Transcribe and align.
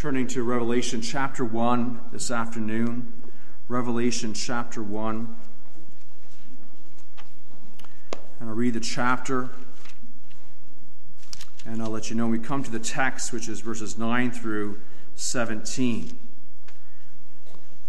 turning 0.00 0.26
to 0.26 0.42
Revelation 0.42 1.02
chapter 1.02 1.44
1 1.44 2.00
this 2.10 2.30
afternoon. 2.30 3.12
Revelation 3.68 4.32
chapter 4.32 4.82
1. 4.82 5.36
And 8.40 8.48
I'll 8.48 8.54
read 8.54 8.72
the 8.72 8.80
chapter 8.80 9.50
and 11.66 11.82
I'll 11.82 11.90
let 11.90 12.08
you 12.08 12.16
know 12.16 12.26
we 12.28 12.38
come 12.38 12.62
to 12.64 12.70
the 12.70 12.78
text, 12.78 13.30
which 13.30 13.46
is 13.46 13.60
verses 13.60 13.98
9 13.98 14.30
through 14.30 14.80
17. 15.16 16.18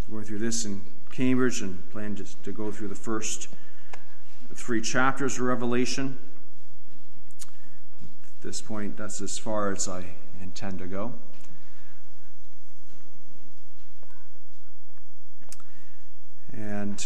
We're 0.10 0.14
going 0.14 0.26
through 0.26 0.40
this 0.40 0.66
in 0.66 0.82
Cambridge 1.14 1.62
and 1.62 1.90
plan 1.92 2.18
to, 2.18 2.26
to 2.44 2.52
go 2.52 2.74
through 2.74 2.90
the 2.90 2.96
first 2.96 3.48
three 4.54 4.82
chapters 4.82 5.36
of 5.36 5.44
Revelation. 5.44 6.18
At 8.04 8.42
this 8.42 8.60
point, 8.60 8.98
that's 8.98 9.22
as 9.22 9.38
far 9.38 9.72
as 9.72 9.88
I 9.88 10.08
intend 10.42 10.80
to 10.80 10.88
go. 10.88 11.14
And 16.62 17.04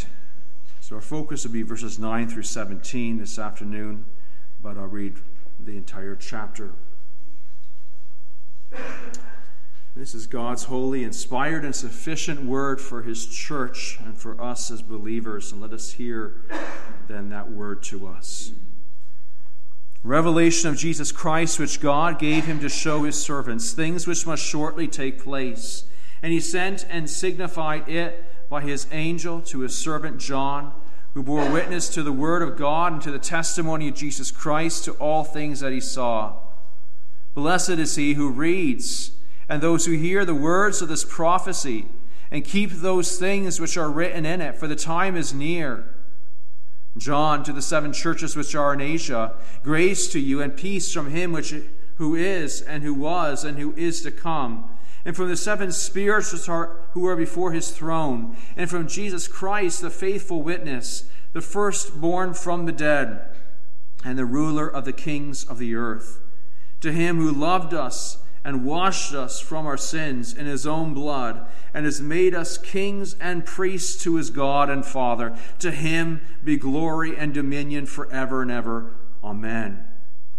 so 0.81 0.95
our 0.95 1.01
focus 1.01 1.45
will 1.45 1.53
be 1.53 1.61
verses 1.61 1.97
9 1.97 2.27
through 2.27 2.43
17 2.43 3.19
this 3.19 3.39
afternoon, 3.39 4.03
but 4.61 4.77
I'll 4.77 4.87
read 4.87 5.15
the 5.59 5.77
entire 5.77 6.15
chapter. 6.15 6.71
This 9.95 10.13
is 10.13 10.27
God's 10.27 10.65
holy, 10.65 11.05
inspired, 11.05 11.63
and 11.63 11.73
sufficient 11.73 12.43
word 12.43 12.81
for 12.81 13.03
His 13.03 13.25
church 13.25 13.97
and 14.03 14.17
for 14.17 14.39
us 14.41 14.69
as 14.69 14.81
believers. 14.81 15.53
And 15.53 15.61
let 15.61 15.71
us 15.71 15.93
hear 15.93 16.41
then 17.07 17.29
that 17.29 17.49
word 17.49 17.81
to 17.83 18.07
us. 18.07 18.51
Revelation 20.03 20.69
of 20.69 20.75
Jesus 20.77 21.13
Christ, 21.13 21.59
which 21.59 21.79
God 21.79 22.19
gave 22.19 22.45
him 22.45 22.59
to 22.59 22.69
show 22.69 23.03
his 23.03 23.19
servants, 23.19 23.71
things 23.71 24.05
which 24.05 24.27
must 24.27 24.43
shortly 24.43 24.87
take 24.87 25.23
place. 25.23 25.85
And 26.21 26.33
he 26.33 26.41
sent 26.41 26.85
and 26.89 27.09
signified 27.09 27.87
it 27.87 28.23
by 28.49 28.61
his 28.61 28.87
angel 28.91 29.41
to 29.41 29.61
his 29.61 29.75
servant 29.75 30.19
John, 30.19 30.73
who 31.13 31.23
bore 31.23 31.49
witness 31.49 31.89
to 31.89 32.03
the 32.03 32.11
word 32.11 32.41
of 32.41 32.57
God 32.57 32.93
and 32.93 33.01
to 33.01 33.11
the 33.11 33.19
testimony 33.19 33.87
of 33.87 33.95
Jesus 33.95 34.31
Christ 34.31 34.83
to 34.85 34.93
all 34.93 35.23
things 35.23 35.61
that 35.61 35.71
he 35.71 35.79
saw. 35.79 36.33
Blessed 37.33 37.69
is 37.71 37.95
he 37.95 38.13
who 38.13 38.29
reads, 38.29 39.11
and 39.47 39.61
those 39.61 39.85
who 39.85 39.93
hear 39.93 40.25
the 40.25 40.35
words 40.35 40.81
of 40.81 40.89
this 40.89 41.05
prophecy, 41.05 41.85
and 42.31 42.43
keep 42.43 42.71
those 42.71 43.17
things 43.17 43.59
which 43.59 43.77
are 43.77 43.91
written 43.91 44.25
in 44.25 44.41
it, 44.41 44.55
for 44.55 44.67
the 44.67 44.75
time 44.75 45.15
is 45.15 45.33
near. 45.33 45.85
John 46.97 47.43
to 47.43 47.53
the 47.53 47.61
seven 47.61 47.93
churches 47.93 48.35
which 48.35 48.55
are 48.55 48.73
in 48.73 48.81
Asia, 48.81 49.33
grace 49.63 50.07
to 50.09 50.19
you 50.19 50.41
and 50.41 50.55
peace 50.55 50.93
from 50.93 51.11
him 51.11 51.31
which 51.31 51.53
who 51.97 52.15
is 52.15 52.61
and 52.61 52.83
who 52.83 52.93
was 52.93 53.43
and 53.43 53.57
who 53.57 53.73
is 53.75 54.01
to 54.01 54.11
come, 54.11 54.69
and 55.05 55.15
from 55.15 55.29
the 55.29 55.37
seven 55.37 55.71
spirits 55.71 56.47
who 56.47 57.05
are 57.05 57.15
before 57.15 57.51
his 57.51 57.69
throne, 57.69 58.35
and 58.57 58.69
from 58.69 58.87
Jesus 58.87 59.27
Christ, 59.27 59.81
the 59.81 59.91
faithful 59.91 60.41
witness, 60.41 61.07
the 61.31 61.41
firstborn 61.41 62.33
from 62.33 62.65
the 62.65 62.71
dead, 62.71 63.29
and 64.03 64.17
the 64.17 64.25
ruler 64.25 64.67
of 64.67 64.83
the 64.85 64.93
kings 64.93 65.43
of 65.43 65.59
the 65.59 65.75
earth. 65.75 66.19
To 66.81 66.91
him 66.91 67.17
who 67.17 67.31
loved 67.31 67.73
us 67.73 68.17
and 68.43 68.65
washed 68.65 69.13
us 69.13 69.39
from 69.39 69.65
our 69.65 69.77
sins 69.77 70.33
in 70.33 70.45
his 70.45 70.67
own 70.67 70.93
blood, 70.93 71.47
and 71.73 71.85
has 71.85 71.99
made 71.99 72.35
us 72.35 72.57
kings 72.57 73.15
and 73.19 73.45
priests 73.45 74.01
to 74.03 74.15
his 74.15 74.29
God 74.29 74.69
and 74.69 74.85
Father. 74.85 75.35
To 75.59 75.71
him 75.71 76.21
be 76.43 76.55
glory 76.55 77.17
and 77.17 77.33
dominion 77.33 77.85
forever 77.85 78.43
and 78.43 78.51
ever. 78.51 78.95
Amen. 79.23 79.84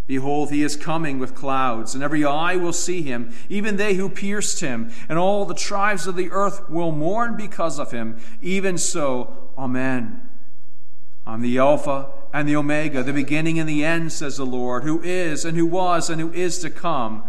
Behold, 0.07 0.49
he 0.51 0.63
is 0.63 0.77
coming 0.77 1.19
with 1.19 1.35
clouds, 1.35 1.93
and 1.93 2.01
every 2.01 2.23
eye 2.23 2.55
will 2.55 2.73
see 2.73 3.01
him, 3.01 3.33
even 3.49 3.75
they 3.75 3.95
who 3.95 4.09
pierced 4.09 4.61
him, 4.61 4.89
and 5.09 5.19
all 5.19 5.45
the 5.45 5.53
tribes 5.53 6.07
of 6.07 6.15
the 6.15 6.31
earth 6.31 6.69
will 6.69 6.93
mourn 6.93 7.35
because 7.35 7.77
of 7.77 7.91
him. 7.91 8.17
Even 8.41 8.77
so, 8.77 9.51
Amen. 9.57 10.21
I'm 11.25 11.41
the 11.41 11.57
Alpha 11.57 12.09
and 12.33 12.47
the 12.47 12.55
Omega, 12.55 13.03
the 13.03 13.11
beginning 13.11 13.59
and 13.59 13.67
the 13.67 13.83
end, 13.83 14.13
says 14.13 14.37
the 14.37 14.45
Lord, 14.45 14.83
who 14.83 15.01
is, 15.01 15.43
and 15.43 15.57
who 15.57 15.65
was, 15.65 16.09
and 16.09 16.21
who 16.21 16.31
is 16.31 16.59
to 16.59 16.69
come 16.69 17.23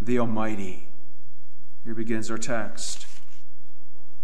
the 0.00 0.18
Almighty. 0.18 0.88
Here 1.84 1.94
begins 1.94 2.30
our 2.30 2.36
text. 2.36 3.06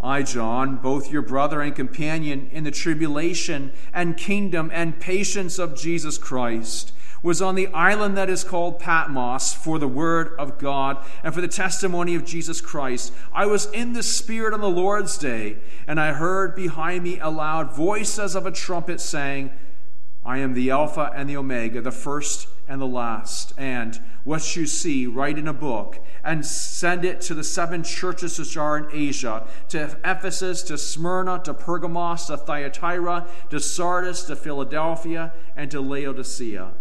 I, 0.01 0.23
John, 0.23 0.77
both 0.77 1.11
your 1.11 1.23
brother 1.23 1.63
and 1.63 1.75
companion 1.75 2.51
in 2.53 2.65
the 2.65 2.71
tribulation 2.71 3.73
and 3.95 4.19
kingdom 4.19 4.71
and 4.75 5.01
patience 5.01 5.59
of 5.59 5.75
Jesus 5.75 6.19
Christ, 6.19 6.93
was 7.25 7.41
on 7.41 7.55
the 7.55 7.69
island 7.69 8.19
that 8.19 8.29
is 8.29 8.45
called 8.45 8.79
Patmos 8.79 9.55
for 9.55 9.79
the 9.79 9.89
word 9.89 10.35
of 10.39 10.59
God 10.59 11.03
and 11.23 11.35
for 11.35 11.41
the 11.41 11.49
testimony 11.49 12.15
of 12.15 12.25
Jesus 12.25 12.61
Christ. 12.61 13.15
I 13.33 13.47
was 13.47 13.65
in 13.71 13.95
the 13.95 14.03
Spirit 14.03 14.53
on 14.53 14.61
the 14.61 14.69
Lord's 14.69 15.17
day, 15.17 15.57
and 15.87 15.99
I 15.99 16.13
heard 16.13 16.55
behind 16.55 17.03
me 17.03 17.19
a 17.19 17.31
loud 17.31 17.75
voice 17.75 18.19
as 18.19 18.35
of 18.35 18.45
a 18.45 18.53
trumpet 18.53 19.01
saying, 19.01 19.51
I 20.23 20.39
am 20.39 20.53
the 20.53 20.71
Alpha 20.71 21.13
and 21.15 21.27
the 21.29 21.39
Omega, 21.39 21.81
the 21.81 21.91
first 21.91 22.47
and 22.69 22.79
the 22.79 22.87
last. 22.87 23.55
And 23.57 23.99
what 24.25 24.55
you 24.55 24.67
see, 24.67 25.07
write 25.07 25.39
in 25.39 25.49
a 25.49 25.55
book 25.55 26.05
and 26.23 26.45
send 26.45 27.07
it 27.07 27.23
to 27.23 27.35
the 27.35 27.45
seven 27.45 27.83
churches 27.85 28.39
which 28.39 28.59
are 28.59 28.77
in 28.77 28.89
Asia 28.93 29.47
to 29.71 29.99
Ephesus, 30.05 30.63
to 30.65 30.77
Smyrna, 30.77 31.41
to 31.45 31.55
Pergamos, 31.55 32.27
to 32.27 32.37
Thyatira, 32.37 33.27
to 33.49 33.61
Sardis, 33.61 34.25
to 34.25 34.37
Philadelphia, 34.37 35.33
and 35.57 35.71
to 35.71 35.81
Laodicea. 35.81 36.73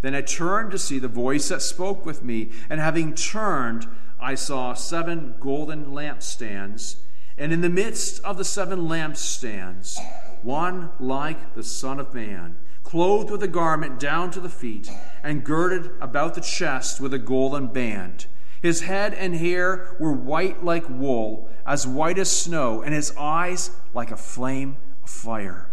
Then 0.00 0.14
I 0.14 0.20
turned 0.20 0.70
to 0.70 0.78
see 0.78 0.98
the 0.98 1.08
voice 1.08 1.48
that 1.48 1.62
spoke 1.62 2.06
with 2.06 2.22
me, 2.22 2.50
and 2.70 2.80
having 2.80 3.14
turned, 3.14 3.86
I 4.20 4.34
saw 4.34 4.74
seven 4.74 5.34
golden 5.40 5.86
lampstands, 5.86 6.96
and 7.36 7.52
in 7.52 7.60
the 7.60 7.68
midst 7.68 8.22
of 8.24 8.38
the 8.38 8.44
seven 8.44 8.88
lampstands, 8.88 9.98
one 10.42 10.90
like 10.98 11.54
the 11.54 11.62
Son 11.62 11.98
of 12.00 12.14
Man 12.14 12.56
clothed 12.88 13.30
with 13.30 13.42
a 13.42 13.48
garment 13.48 14.00
down 14.00 14.30
to 14.30 14.40
the 14.40 14.48
feet, 14.48 14.90
and 15.22 15.44
girded 15.44 15.90
about 16.00 16.34
the 16.34 16.40
chest 16.40 17.02
with 17.02 17.12
a 17.12 17.18
golden 17.18 17.66
band. 17.66 18.24
His 18.62 18.80
head 18.80 19.12
and 19.12 19.34
hair 19.34 19.94
were 20.00 20.14
white 20.14 20.64
like 20.64 20.88
wool, 20.88 21.50
as 21.66 21.86
white 21.86 22.18
as 22.18 22.30
snow, 22.30 22.80
and 22.80 22.94
his 22.94 23.14
eyes 23.18 23.72
like 23.92 24.10
a 24.10 24.16
flame 24.16 24.78
of 25.04 25.10
fire. 25.10 25.70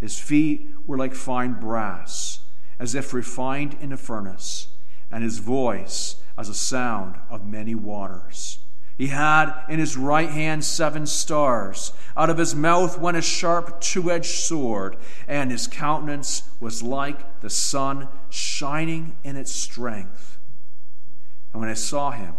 His 0.00 0.18
feet 0.18 0.68
were 0.84 0.98
like 0.98 1.14
fine 1.14 1.60
brass, 1.60 2.40
as 2.82 2.96
if 2.96 3.14
refined 3.14 3.76
in 3.80 3.92
a 3.92 3.96
furnace, 3.96 4.66
and 5.08 5.22
his 5.22 5.38
voice 5.38 6.16
as 6.36 6.48
a 6.48 6.54
sound 6.54 7.14
of 7.30 7.46
many 7.46 7.76
waters. 7.76 8.58
He 8.98 9.06
had 9.06 9.52
in 9.68 9.78
his 9.78 9.96
right 9.96 10.28
hand 10.28 10.64
seven 10.64 11.06
stars. 11.06 11.92
Out 12.16 12.28
of 12.28 12.38
his 12.38 12.56
mouth 12.56 12.98
went 12.98 13.16
a 13.16 13.22
sharp 13.22 13.80
two 13.80 14.10
edged 14.10 14.34
sword, 14.34 14.96
and 15.28 15.52
his 15.52 15.68
countenance 15.68 16.42
was 16.58 16.82
like 16.82 17.40
the 17.40 17.48
sun 17.48 18.08
shining 18.30 19.14
in 19.22 19.36
its 19.36 19.52
strength. 19.52 20.40
And 21.52 21.60
when 21.60 21.70
I 21.70 21.74
saw 21.74 22.10
him, 22.10 22.34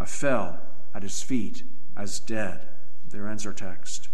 I 0.00 0.06
fell 0.06 0.58
at 0.94 1.02
his 1.02 1.20
feet 1.20 1.64
as 1.94 2.18
dead. 2.18 2.66
There 3.10 3.28
ends 3.28 3.44
our 3.44 3.52
text. 3.52 4.08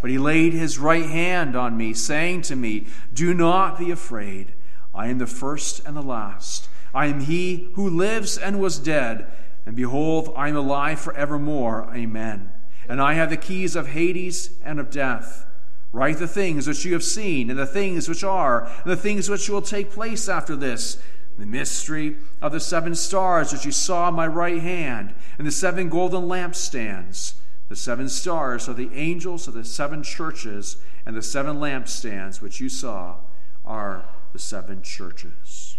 But 0.00 0.10
he 0.10 0.18
laid 0.18 0.52
his 0.52 0.80
right 0.80 1.06
hand 1.06 1.54
on 1.54 1.76
me, 1.76 1.94
saying 1.94 2.42
to 2.42 2.56
me, 2.56 2.88
Do 3.14 3.34
not 3.34 3.78
be 3.78 3.92
afraid. 3.92 4.54
I 4.94 5.08
am 5.08 5.18
the 5.18 5.26
first 5.26 5.84
and 5.86 5.96
the 5.96 6.02
last. 6.02 6.68
I 6.92 7.06
am 7.06 7.20
he 7.20 7.70
who 7.74 7.88
lives 7.88 8.36
and 8.36 8.60
was 8.60 8.78
dead 8.78 9.30
and 9.66 9.76
behold, 9.76 10.32
I 10.36 10.48
am 10.48 10.56
alive 10.56 11.00
forevermore. 11.00 11.90
Amen. 11.94 12.50
And 12.88 13.00
I 13.00 13.14
have 13.14 13.30
the 13.30 13.36
keys 13.36 13.76
of 13.76 13.88
Hades 13.88 14.50
and 14.64 14.80
of 14.80 14.90
death. 14.90 15.46
Write 15.92 16.18
the 16.18 16.26
things 16.26 16.66
which 16.66 16.84
you 16.84 16.92
have 16.92 17.04
seen, 17.04 17.50
and 17.50 17.58
the 17.58 17.66
things 17.66 18.08
which 18.08 18.24
are, 18.24 18.64
and 18.64 18.90
the 18.90 18.96
things 18.96 19.28
which 19.28 19.48
will 19.48 19.62
take 19.62 19.90
place 19.90 20.28
after 20.28 20.56
this. 20.56 21.00
The 21.38 21.46
mystery 21.46 22.16
of 22.42 22.52
the 22.52 22.60
seven 22.60 22.94
stars 22.94 23.52
which 23.52 23.64
you 23.64 23.72
saw 23.72 24.08
in 24.08 24.14
my 24.14 24.26
right 24.26 24.60
hand, 24.60 25.14
and 25.38 25.46
the 25.46 25.52
seven 25.52 25.88
golden 25.88 26.22
lampstands. 26.22 27.34
The 27.68 27.76
seven 27.76 28.08
stars 28.08 28.68
are 28.68 28.74
the 28.74 28.90
angels 28.92 29.46
of 29.46 29.54
the 29.54 29.64
seven 29.64 30.02
churches, 30.02 30.76
and 31.06 31.16
the 31.16 31.22
seven 31.22 31.56
lampstands 31.56 32.40
which 32.40 32.60
you 32.60 32.68
saw 32.68 33.16
are 33.64 34.04
the 34.32 34.38
seven 34.38 34.82
churches. 34.82 35.76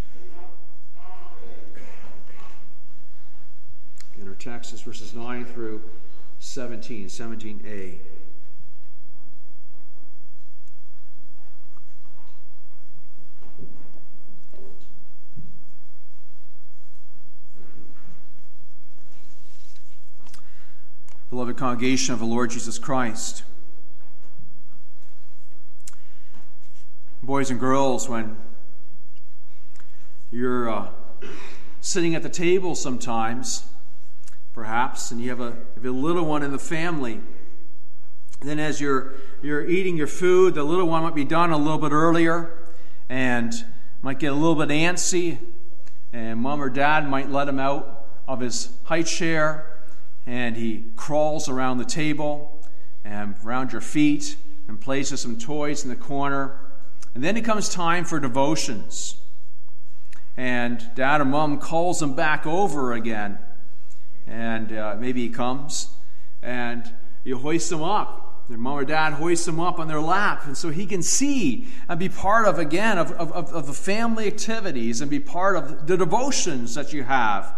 in 4.22 4.28
our 4.28 4.36
text 4.36 4.72
is 4.72 4.82
verses 4.82 5.16
9 5.16 5.46
through 5.46 5.82
17, 6.40 7.08
17a. 7.08 7.98
Beloved 21.32 21.58
congregation 21.58 22.14
of 22.14 22.20
the 22.20 22.26
Lord 22.26 22.52
Jesus 22.52 22.78
Christ, 22.78 23.44
boys 27.42 27.50
and 27.50 27.60
girls, 27.60 28.08
when 28.08 28.38
you're 30.30 30.70
uh, 30.70 30.90
sitting 31.80 32.14
at 32.14 32.22
the 32.22 32.30
table 32.30 32.76
sometimes, 32.76 33.66
perhaps, 34.54 35.10
and 35.10 35.20
you 35.20 35.28
have 35.32 35.40
a, 35.40 35.58
have 35.74 35.84
a 35.84 35.90
little 35.90 36.24
one 36.24 36.44
in 36.44 36.52
the 36.52 36.60
family. 36.60 37.20
Then, 38.42 38.60
as 38.60 38.80
you're, 38.80 39.16
you're 39.42 39.68
eating 39.68 39.98
your 39.98 40.06
food, 40.06 40.54
the 40.54 40.64
little 40.64 40.86
one 40.86 41.02
might 41.02 41.16
be 41.16 41.26
done 41.26 41.50
a 41.50 41.58
little 41.58 41.80
bit 41.80 41.92
earlier 41.92 42.60
and 43.10 43.52
might 44.04 44.20
get 44.20 44.32
a 44.32 44.36
little 44.36 44.54
bit 44.54 44.70
antsy, 44.70 45.40
and 46.14 46.40
mom 46.40 46.62
or 46.62 46.70
dad 46.70 47.10
might 47.10 47.32
let 47.32 47.48
him 47.48 47.58
out 47.58 48.06
of 48.28 48.40
his 48.40 48.70
high 48.84 49.02
chair, 49.02 49.80
and 50.28 50.56
he 50.56 50.84
crawls 50.96 51.50
around 51.50 51.80
the 51.80 51.86
table 51.86 52.64
and 53.04 53.34
around 53.44 53.72
your 53.72 53.82
feet 53.82 54.36
and 54.68 54.80
places 54.80 55.22
some 55.22 55.40
toys 55.40 55.84
in 55.84 55.90
the 55.90 55.96
corner. 55.96 56.61
And 57.14 57.24
then 57.24 57.38
it 57.38 57.42
comes 57.42 57.70
time 57.70 58.06
for 58.06 58.20
devotions. 58.20 59.18
And 60.38 60.90
dad 60.96 61.22
or 61.22 61.26
mom 61.26 61.60
calls 61.60 62.02
him 62.02 62.16
back 62.16 62.48
over 62.48 62.94
again. 62.94 63.38
And 64.28 64.72
uh, 64.72 64.96
maybe 65.00 65.22
he 65.22 65.30
comes 65.30 65.90
and 66.42 66.92
you 67.24 67.38
hoist 67.38 67.72
him 67.72 67.84
up 67.84 68.32
their 68.52 68.58
mom 68.58 68.80
or 68.80 68.84
dad 68.84 69.14
hoists 69.14 69.48
him 69.48 69.62
up 69.62 69.80
on 69.80 69.88
their 69.88 70.02
lap, 70.02 70.46
and 70.46 70.58
so 70.58 70.72
he 70.72 70.86
can 70.86 71.02
see 71.02 71.68
and 71.88 71.98
be 71.98 72.10
part 72.10 72.46
of, 72.46 72.60
again, 72.60 72.98
of, 72.98 73.12
of, 73.14 73.32
of 73.32 73.66
the 73.66 73.74
family 73.74 74.28
activities 74.28 75.00
and 75.00 75.10
be 75.10 75.22
part 75.22 75.56
of 75.56 75.88
the 75.88 75.96
devotions 75.96 76.76
that 76.76 76.92
you 76.92 77.04
have. 77.04 77.56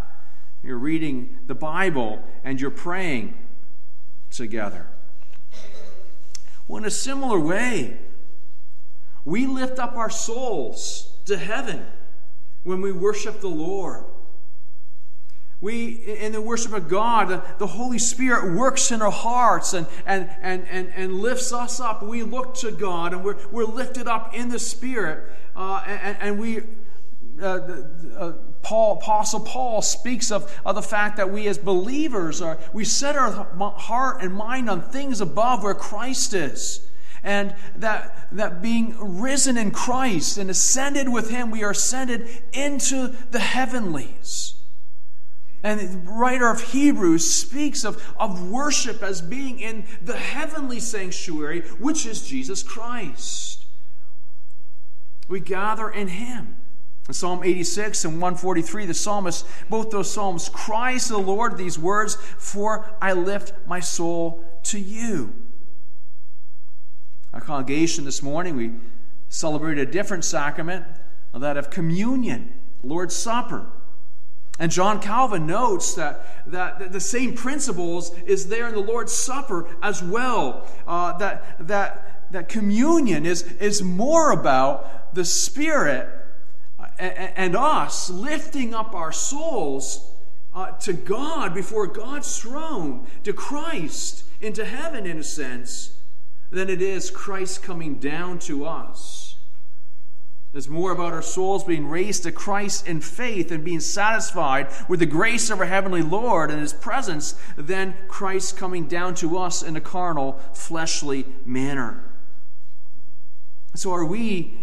You're 0.61 0.77
reading 0.77 1.39
the 1.47 1.55
Bible 1.55 2.21
and 2.43 2.61
you're 2.61 2.69
praying 2.69 3.33
together. 4.29 4.87
Well, 6.67 6.77
in 6.77 6.85
a 6.85 6.91
similar 6.91 7.39
way, 7.39 7.97
we 9.25 9.45
lift 9.45 9.79
up 9.79 9.95
our 9.95 10.09
souls 10.09 11.13
to 11.25 11.37
heaven 11.37 11.85
when 12.63 12.81
we 12.81 12.91
worship 12.91 13.41
the 13.41 13.47
Lord. 13.47 14.05
We, 15.61 15.91
in 15.91 16.33
the 16.33 16.41
worship 16.41 16.73
of 16.73 16.89
God, 16.89 17.41
the 17.57 17.67
Holy 17.67 17.97
Spirit 17.97 18.53
works 18.53 18.91
in 18.91 19.01
our 19.01 19.11
hearts 19.11 19.73
and, 19.73 19.87
and, 20.05 20.29
and, 20.41 20.67
and, 20.67 20.91
and 20.93 21.15
lifts 21.21 21.53
us 21.53 21.79
up. 21.79 22.03
We 22.03 22.21
look 22.21 22.55
to 22.55 22.71
God 22.71 23.13
and 23.13 23.23
we're, 23.23 23.37
we're 23.49 23.63
lifted 23.63 24.05
up 24.05 24.35
in 24.35 24.49
the 24.49 24.59
Spirit. 24.59 25.31
Uh, 25.55 25.81
and, 25.87 26.17
and 26.19 26.39
we, 26.39 26.63
uh, 27.41 27.45
uh, 27.45 28.33
Paul, 28.61 28.97
Apostle 28.97 29.39
Paul 29.39 29.81
speaks 29.81 30.33
of, 30.33 30.53
of 30.65 30.75
the 30.75 30.81
fact 30.81 31.15
that 31.15 31.31
we 31.31 31.47
as 31.47 31.57
believers 31.57 32.41
are, 32.41 32.59
we 32.73 32.83
set 32.83 33.15
our 33.15 33.31
heart 33.31 34.21
and 34.21 34.33
mind 34.33 34.69
on 34.69 34.81
things 34.81 35.21
above 35.21 35.63
where 35.63 35.73
Christ 35.73 36.33
is. 36.33 36.85
And 37.23 37.55
that, 37.77 38.27
that 38.33 38.61
being 38.61 38.95
risen 38.99 39.57
in 39.57 39.71
Christ 39.71 40.37
and 40.37 40.49
ascended 40.49 41.07
with 41.07 41.29
Him, 41.29 41.51
we 41.51 41.63
are 41.63 41.71
ascended 41.71 42.27
into 42.51 43.15
the 43.31 43.39
heavenlies. 43.39 44.55
And 45.63 45.79
the 45.79 46.11
writer 46.11 46.49
of 46.49 46.61
Hebrews 46.61 47.33
speaks 47.33 47.85
of, 47.85 48.13
of 48.19 48.49
worship 48.49 49.01
as 49.01 49.21
being 49.21 49.59
in 49.59 49.85
the 50.01 50.17
heavenly 50.17 50.81
sanctuary, 50.81 51.61
which 51.79 52.05
is 52.05 52.27
Jesus 52.27 52.61
Christ. 52.61 53.63
We 55.29 55.39
gather 55.39 55.89
in 55.89 56.09
Him. 56.09 56.57
In 57.07 57.13
Psalm 57.13 57.43
86 57.43 58.05
and 58.05 58.13
143, 58.21 58.85
the 58.85 58.93
psalmist, 58.93 59.45
both 59.69 59.89
those 59.89 60.11
psalms, 60.11 60.49
cries 60.49 61.07
to 61.07 61.13
the 61.13 61.19
Lord 61.19 61.57
these 61.57 61.79
words, 61.79 62.15
For 62.15 62.85
I 63.01 63.13
lift 63.13 63.53
my 63.65 63.79
soul 63.79 64.43
to 64.63 64.79
you. 64.79 65.33
Our 67.33 67.41
congregation 67.41 68.05
this 68.05 68.21
morning, 68.21 68.55
we 68.55 68.73
celebrated 69.27 69.89
a 69.89 69.91
different 69.91 70.23
sacrament, 70.23 70.85
that 71.33 71.57
of 71.57 71.71
communion, 71.71 72.53
Lord's 72.83 73.15
Supper. 73.15 73.65
And 74.59 74.71
John 74.71 75.01
Calvin 75.01 75.47
notes 75.47 75.95
that, 75.95 76.43
that 76.45 76.91
the 76.91 76.99
same 76.99 77.33
principles 77.33 78.15
is 78.27 78.49
there 78.49 78.67
in 78.67 78.75
the 78.75 78.79
Lord's 78.79 79.13
Supper 79.13 79.67
as 79.81 80.03
well. 80.03 80.67
Uh, 80.85 81.17
that, 81.17 81.67
that, 81.67 82.27
that 82.31 82.49
communion 82.49 83.25
is, 83.25 83.41
is 83.53 83.81
more 83.81 84.31
about 84.31 85.15
the 85.15 85.25
Spirit 85.25 86.07
and 86.99 87.55
us 87.55 88.11
lifting 88.11 88.75
up 88.75 88.93
our 88.93 89.11
souls 89.11 90.07
uh, 90.53 90.69
to 90.73 90.93
God 90.93 91.55
before 91.55 91.87
God's 91.87 92.37
throne, 92.39 93.07
to 93.23 93.33
Christ, 93.33 94.23
into 94.39 94.65
heaven 94.65 95.07
in 95.07 95.17
a 95.17 95.23
sense, 95.23 95.95
than 96.53 96.69
it 96.69 96.81
is 96.81 97.09
Christ 97.09 97.63
coming 97.63 97.95
down 97.95 98.39
to 98.39 98.65
us. 98.65 99.35
It's 100.53 100.69
more 100.69 100.91
about 100.91 101.13
our 101.13 101.23
souls 101.23 101.63
being 101.63 101.87
raised 101.87 102.23
to 102.23 102.31
Christ 102.31 102.85
in 102.85 103.01
faith 103.01 103.51
and 103.51 103.65
being 103.65 103.79
satisfied 103.79 104.67
with 104.87 104.99
the 104.99 105.07
grace 105.07 105.49
of 105.49 105.59
our 105.59 105.65
heavenly 105.65 106.03
Lord 106.03 106.51
and 106.51 106.61
His 106.61 106.71
presence 106.73 107.33
than 107.57 107.95
Christ 108.07 108.55
coming 108.55 108.87
down 108.87 109.15
to 109.15 109.39
us 109.39 109.63
in 109.63 109.75
a 109.75 109.81
carnal, 109.81 110.39
fleshly 110.53 111.25
manner. 111.43 112.03
So, 113.73 113.91
are 113.91 114.05
we 114.05 114.59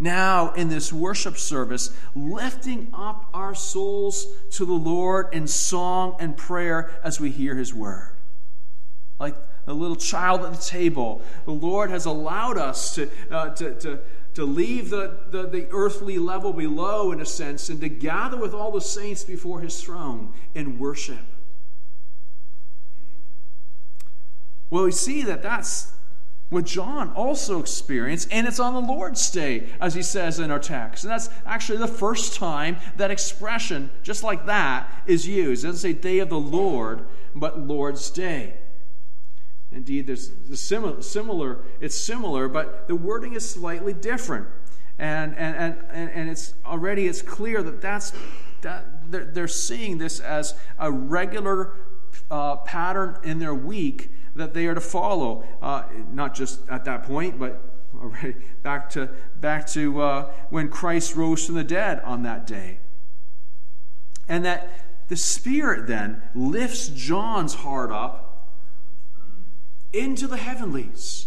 now 0.00 0.52
in 0.54 0.68
this 0.68 0.92
worship 0.92 1.36
service 1.36 1.96
lifting 2.16 2.88
up 2.92 3.28
our 3.32 3.54
souls 3.54 4.26
to 4.50 4.64
the 4.64 4.72
Lord 4.72 5.28
in 5.32 5.46
song 5.46 6.16
and 6.18 6.36
prayer 6.36 7.00
as 7.04 7.20
we 7.20 7.30
hear 7.30 7.54
His 7.54 7.72
word? 7.72 8.16
Like 9.20 9.36
a 9.68 9.72
little 9.72 9.96
child 9.96 10.44
at 10.44 10.52
the 10.52 10.64
table, 10.64 11.22
the 11.44 11.52
Lord 11.52 11.90
has 11.90 12.06
allowed 12.06 12.58
us 12.58 12.94
to, 12.94 13.10
uh, 13.30 13.50
to, 13.50 13.74
to 13.80 14.00
to 14.38 14.44
leave 14.44 14.90
the, 14.90 15.18
the, 15.30 15.48
the, 15.48 15.66
earthly 15.72 16.16
level 16.16 16.52
below, 16.52 17.10
in 17.10 17.20
a 17.20 17.26
sense, 17.26 17.70
and 17.70 17.80
to 17.80 17.88
gather 17.88 18.36
with 18.36 18.54
all 18.54 18.70
the 18.70 18.80
saints 18.80 19.24
before 19.24 19.58
his 19.58 19.82
throne 19.82 20.32
in 20.54 20.78
worship. 20.78 21.18
Well, 24.70 24.84
we 24.84 24.92
see 24.92 25.22
that 25.22 25.42
that's 25.42 25.92
what 26.50 26.66
John 26.66 27.10
also 27.14 27.58
experienced, 27.58 28.28
and 28.30 28.46
it's 28.46 28.60
on 28.60 28.74
the 28.74 28.92
Lord's 28.92 29.28
Day, 29.30 29.70
as 29.80 29.94
he 29.94 30.02
says 30.02 30.38
in 30.38 30.52
our 30.52 30.60
text. 30.60 31.02
And 31.02 31.10
that's 31.10 31.28
actually 31.44 31.78
the 31.78 31.88
first 31.88 32.34
time 32.34 32.76
that 32.96 33.10
expression, 33.10 33.90
just 34.04 34.22
like 34.22 34.46
that, 34.46 35.02
is 35.06 35.26
used. 35.26 35.64
It 35.64 35.68
doesn't 35.68 35.80
say 35.80 35.92
day 35.92 36.20
of 36.20 36.28
the 36.28 36.38
Lord, 36.38 37.06
but 37.34 37.58
Lord's 37.58 38.08
Day. 38.08 38.57
Indeed, 39.70 40.06
there's 40.06 40.32
similar, 40.54 41.02
similar, 41.02 41.58
it's 41.80 41.96
similar, 41.96 42.48
but 42.48 42.88
the 42.88 42.96
wording 42.96 43.34
is 43.34 43.48
slightly 43.48 43.92
different. 43.92 44.48
And, 44.98 45.36
and, 45.36 45.76
and, 45.90 46.10
and 46.10 46.30
it's 46.30 46.54
already 46.64 47.06
it's 47.06 47.22
clear 47.22 47.62
that 47.62 47.80
that's 47.80 48.12
that 48.62 49.34
they're, 49.34 49.46
seeing 49.46 49.98
this 49.98 50.18
as 50.18 50.54
a 50.78 50.90
regular 50.90 51.74
uh, 52.30 52.56
pattern 52.56 53.16
in 53.22 53.38
their 53.38 53.54
week 53.54 54.10
that 54.34 54.54
they 54.54 54.66
are 54.66 54.74
to 54.74 54.80
follow. 54.80 55.44
Uh, 55.62 55.84
not 56.12 56.34
just 56.34 56.68
at 56.68 56.84
that 56.84 57.04
point, 57.04 57.38
but 57.38 57.62
already 58.00 58.34
back 58.62 58.90
to 58.90 59.10
back 59.40 59.66
to 59.68 60.00
uh, 60.00 60.32
when 60.50 60.68
Christ 60.68 61.14
rose 61.14 61.46
from 61.46 61.54
the 61.54 61.64
dead 61.64 62.00
on 62.00 62.22
that 62.24 62.46
day. 62.46 62.80
And 64.26 64.44
that 64.44 64.68
the 65.08 65.16
Spirit 65.16 65.86
then 65.86 66.22
lifts 66.34 66.88
John's 66.88 67.54
heart 67.54 67.90
up 67.90 68.27
into 69.92 70.26
the 70.26 70.36
heavenlies 70.36 71.26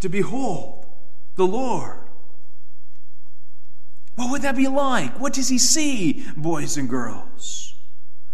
to 0.00 0.08
behold 0.08 0.86
the 1.36 1.46
Lord. 1.46 2.00
What 4.14 4.30
would 4.30 4.42
that 4.42 4.56
be 4.56 4.66
like? 4.66 5.20
What 5.20 5.34
does 5.34 5.48
he 5.48 5.58
see, 5.58 6.24
boys 6.36 6.76
and 6.76 6.88
girls? 6.88 7.74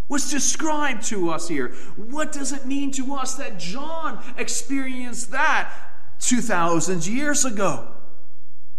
What's 0.06 0.30
described 0.30 1.04
to 1.04 1.30
us 1.30 1.48
here? 1.48 1.68
What 1.96 2.32
does 2.32 2.52
it 2.52 2.66
mean 2.66 2.90
to 2.92 3.14
us 3.14 3.34
that 3.34 3.58
John 3.58 4.22
experienced 4.36 5.30
that 5.32 5.72
2,000 6.20 7.06
years 7.06 7.44
ago? 7.44 7.88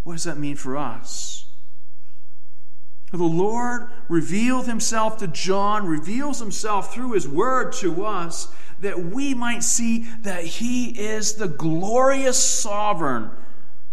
What 0.03 0.13
does 0.13 0.23
that 0.25 0.37
mean 0.37 0.55
for 0.55 0.77
us? 0.77 1.45
The 3.11 3.23
Lord 3.23 3.89
revealed 4.09 4.65
himself 4.65 5.17
to 5.17 5.27
John, 5.27 5.85
reveals 5.85 6.39
himself 6.39 6.93
through 6.93 7.11
his 7.11 7.27
word 7.27 7.73
to 7.73 8.05
us 8.05 8.53
that 8.83 8.99
we 8.99 9.33
might 9.33 9.63
see 9.63 10.05
that 10.21 10.45
he 10.45 10.89
is 10.89 11.35
the 11.35 11.47
glorious 11.47 12.41
sovereign, 12.41 13.31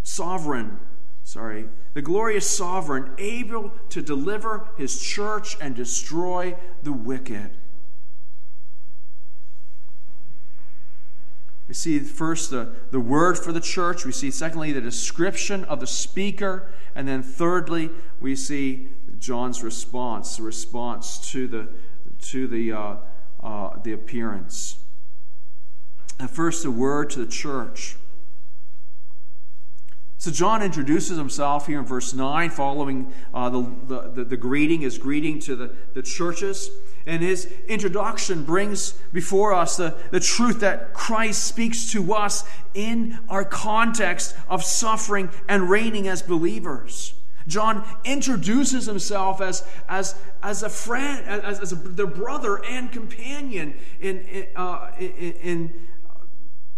sovereign, 0.02 0.78
sorry, 1.25 1.68
the 1.94 2.02
glorious 2.02 2.49
sovereign, 2.49 3.11
able 3.18 3.73
to 3.88 4.02
deliver 4.02 4.68
his 4.76 5.00
church 5.00 5.56
and 5.61 5.75
destroy 5.75 6.56
the 6.82 6.92
wicked. 6.92 7.50
We 11.66 11.75
see 11.75 12.00
first 12.00 12.50
the, 12.50 12.73
the 12.90 12.99
word 12.99 13.38
for 13.38 13.52
the 13.52 13.61
church. 13.61 14.04
We 14.04 14.11
see, 14.11 14.32
secondly, 14.32 14.73
the 14.73 14.80
description 14.80 15.64
of 15.66 15.78
the 15.78 15.87
speaker. 15.87 16.73
And 16.97 17.06
then, 17.06 17.23
thirdly, 17.23 17.90
we 18.20 18.35
see 18.35 18.88
John's 19.20 19.62
response, 19.62 20.37
the 20.37 20.42
response 20.42 21.30
to 21.30 21.47
the, 21.47 21.68
to 22.23 22.49
the, 22.49 22.73
uh, 22.73 22.97
uh, 23.42 23.78
the 23.82 23.92
appearance. 23.92 24.78
And 26.18 26.28
First, 26.28 26.64
a 26.64 26.70
word 26.70 27.11
to 27.11 27.25
the 27.25 27.30
church. 27.30 27.97
So, 30.18 30.30
John 30.30 30.62
introduces 30.62 31.16
himself 31.16 31.66
here 31.66 31.78
in 31.78 31.87
verse 31.87 32.12
9, 32.12 32.50
following 32.50 33.11
uh, 33.32 33.49
the, 33.49 33.62
the, 33.87 34.25
the, 34.25 34.37
greeting, 34.37 34.82
his 34.82 34.99
greeting 34.99 35.38
to 35.40 35.56
the, 35.56 35.75
the 35.94 36.02
churches. 36.02 36.68
and 37.06 37.23
his 37.23 37.50
introduction 37.68 38.44
brings 38.44 38.92
before 39.14 39.54
us 39.54 39.78
the, 39.78 39.97
the 40.11 40.20
truth 40.20 40.61
that 40.61 40.92
Christ 40.92 41.44
speaks 41.44 41.90
to 41.92 42.12
us 42.12 42.44
in 42.75 43.18
our 43.30 43.47
context 43.47 44.37
of 44.47 44.62
suffering 44.62 45.30
and 45.49 45.70
reigning 45.70 46.06
as 46.06 46.20
believers. 46.20 47.14
John 47.50 47.85
introduces 48.04 48.87
himself 48.87 49.40
as, 49.40 49.64
as, 49.88 50.14
as 50.42 50.62
a 50.62 50.71
friend, 50.71 51.26
as, 51.26 51.61
as 51.61 51.73
a, 51.73 51.76
their 51.76 52.07
brother 52.07 52.64
and 52.64 52.90
companion 52.90 53.75
in, 54.00 54.47
uh, 54.57 54.92
in, 54.99 55.33
in 55.42 55.88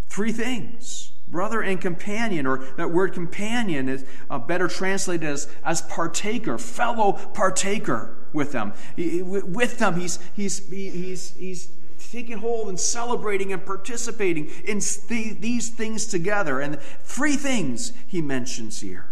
three 0.08 0.32
things 0.32 1.12
brother 1.32 1.62
and 1.62 1.80
companion, 1.80 2.46
or 2.46 2.58
that 2.76 2.90
word 2.90 3.14
companion 3.14 3.88
is 3.88 4.04
uh, 4.28 4.38
better 4.38 4.68
translated 4.68 5.26
as, 5.26 5.48
as 5.64 5.80
partaker, 5.82 6.58
fellow 6.58 7.14
partaker 7.14 8.14
with 8.34 8.52
them. 8.52 8.74
He, 8.94 9.22
with 9.22 9.78
them, 9.78 9.98
he's, 9.98 10.18
he's, 10.34 10.68
he's, 10.68 11.34
he's 11.34 11.72
taking 12.10 12.36
hold 12.36 12.68
and 12.68 12.78
celebrating 12.78 13.52
and 13.52 13.64
participating 13.64 14.50
in 14.64 14.80
the, 15.08 15.34
these 15.40 15.70
things 15.70 16.06
together. 16.06 16.60
And 16.60 16.78
three 17.02 17.36
things 17.36 17.94
he 18.06 18.20
mentions 18.20 18.82
here 18.82 19.11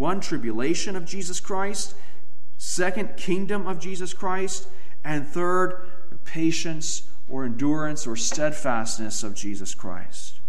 one, 0.00 0.20
tribulation 0.20 0.96
of 0.96 1.04
Jesus 1.04 1.38
Christ, 1.38 1.94
second, 2.58 3.16
kingdom 3.16 3.66
of 3.66 3.78
Jesus 3.78 4.12
Christ, 4.12 4.66
and 5.04 5.26
third, 5.26 5.86
patience 6.24 7.02
or 7.28 7.44
endurance 7.44 8.06
or 8.06 8.16
steadfastness 8.16 9.22
of 9.22 9.34
Jesus 9.34 9.74
Christ. 9.74 10.40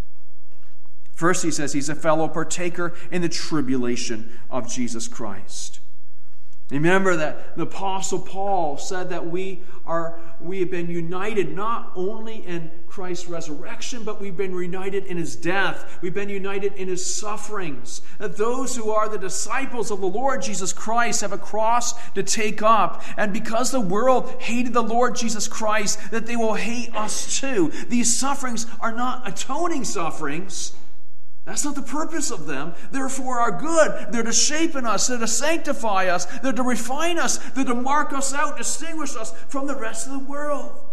First, 1.14 1.44
he 1.44 1.52
says 1.52 1.74
he's 1.74 1.90
a 1.90 1.96
fellow 1.96 2.28
partaker 2.28 2.94
in 3.12 3.22
the 3.22 3.30
tribulation 3.30 4.40
of 4.50 4.68
Jesus 4.68 5.08
Christ. 5.08 5.80
Remember 6.72 7.18
that 7.18 7.58
the 7.58 7.64
Apostle 7.64 8.20
Paul 8.20 8.78
said 8.78 9.10
that 9.10 9.28
we 9.28 9.62
are 9.86 10.20
we 10.40 10.62
have 10.62 10.72
been 10.72 10.90
united 10.90 11.54
not 11.54 11.92
only 11.96 12.38
in 12.38 12.72
Christ's 12.92 13.30
resurrection, 13.30 14.04
but 14.04 14.20
we've 14.20 14.36
been 14.36 14.52
united 14.52 15.06
in 15.06 15.16
his 15.16 15.38
death. 15.38 15.98
We've 16.02 16.14
been 16.14 16.28
united 16.28 16.74
in 16.74 16.90
his 16.90 17.04
sufferings. 17.04 18.02
That 18.18 18.36
those 18.36 18.76
who 18.76 18.92
are 18.92 19.08
the 19.08 19.18
disciples 19.18 19.92
of 19.92 20.02
the 20.02 20.08
Lord 20.08 20.42
Jesus 20.42 20.74
Christ 20.74 21.22
have 21.22 21.32
a 21.32 21.38
cross 21.38 21.94
to 22.16 22.22
take 22.22 22.62
up. 22.62 23.02
And 23.16 23.32
because 23.32 23.72
the 23.72 23.80
world 23.80 24.30
hated 24.42 24.74
the 24.74 24.84
Lord 24.84 25.16
Jesus 25.16 25.48
Christ, 25.48 26.12
that 26.12 26.26
they 26.26 26.36
will 26.36 26.56
hate 26.56 26.94
us 26.94 27.40
too. 27.40 27.72
These 27.88 28.16
sufferings 28.16 28.68
are 28.82 28.92
not 28.92 29.26
atoning 29.26 29.86
sufferings. 29.86 30.74
That's 31.46 31.64
not 31.64 31.76
the 31.76 31.82
purpose 31.82 32.30
of 32.30 32.46
them. 32.46 32.76
They're 32.92 33.08
for 33.08 33.40
our 33.40 33.58
good. 33.58 34.12
They're 34.12 34.22
to 34.22 34.34
shape 34.34 34.76
in 34.76 34.86
us. 34.86 35.08
They're 35.08 35.18
to 35.18 35.28
sanctify 35.28 36.08
us. 36.08 36.26
They're 36.40 36.52
to 36.52 36.64
refine 36.64 37.18
us. 37.18 37.38
They're 37.38 37.64
to 37.64 37.74
mark 37.74 38.12
us 38.12 38.34
out, 38.34 38.58
distinguish 38.58 39.16
us 39.16 39.32
from 39.48 39.68
the 39.68 39.76
rest 39.76 40.08
of 40.08 40.14
the 40.14 40.30
world. 40.30 40.91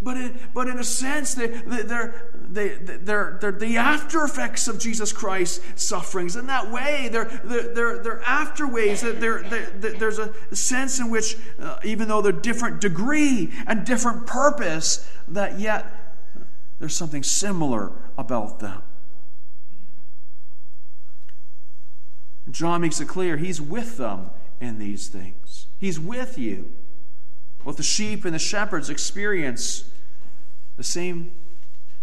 But 0.00 0.16
in, 0.16 0.38
but 0.54 0.68
in 0.68 0.78
a 0.78 0.84
sense, 0.84 1.34
they, 1.34 1.48
they're, 1.48 2.30
they, 2.32 2.68
they're, 2.68 3.36
they're 3.40 3.50
the 3.50 3.78
after 3.78 4.22
effects 4.22 4.68
of 4.68 4.78
Jesus 4.78 5.12
Christ's 5.12 5.82
sufferings. 5.82 6.36
In 6.36 6.46
that 6.46 6.70
way, 6.70 7.08
they're, 7.10 7.24
they're, 7.44 7.98
they're 7.98 8.22
after 8.22 8.68
ways. 8.68 9.00
They're, 9.00 9.42
they're, 9.42 9.70
there's 9.70 10.20
a 10.20 10.32
sense 10.54 11.00
in 11.00 11.10
which, 11.10 11.36
uh, 11.60 11.80
even 11.82 12.06
though 12.06 12.22
they're 12.22 12.30
different 12.30 12.80
degree 12.80 13.52
and 13.66 13.84
different 13.84 14.26
purpose, 14.26 15.10
that 15.26 15.58
yet 15.58 16.14
there's 16.78 16.94
something 16.94 17.24
similar 17.24 17.90
about 18.16 18.60
them. 18.60 18.82
John 22.50 22.80
makes 22.80 23.00
it 23.00 23.08
clear 23.08 23.36
he's 23.36 23.60
with 23.60 23.96
them 23.96 24.30
in 24.60 24.78
these 24.78 25.08
things. 25.08 25.66
He's 25.78 25.98
with 25.98 26.38
you. 26.38 26.72
Both 27.64 27.76
the 27.76 27.82
sheep 27.82 28.24
and 28.24 28.34
the 28.34 28.38
shepherds 28.38 28.88
experience 28.88 29.90
the 30.76 30.84
same 30.84 31.32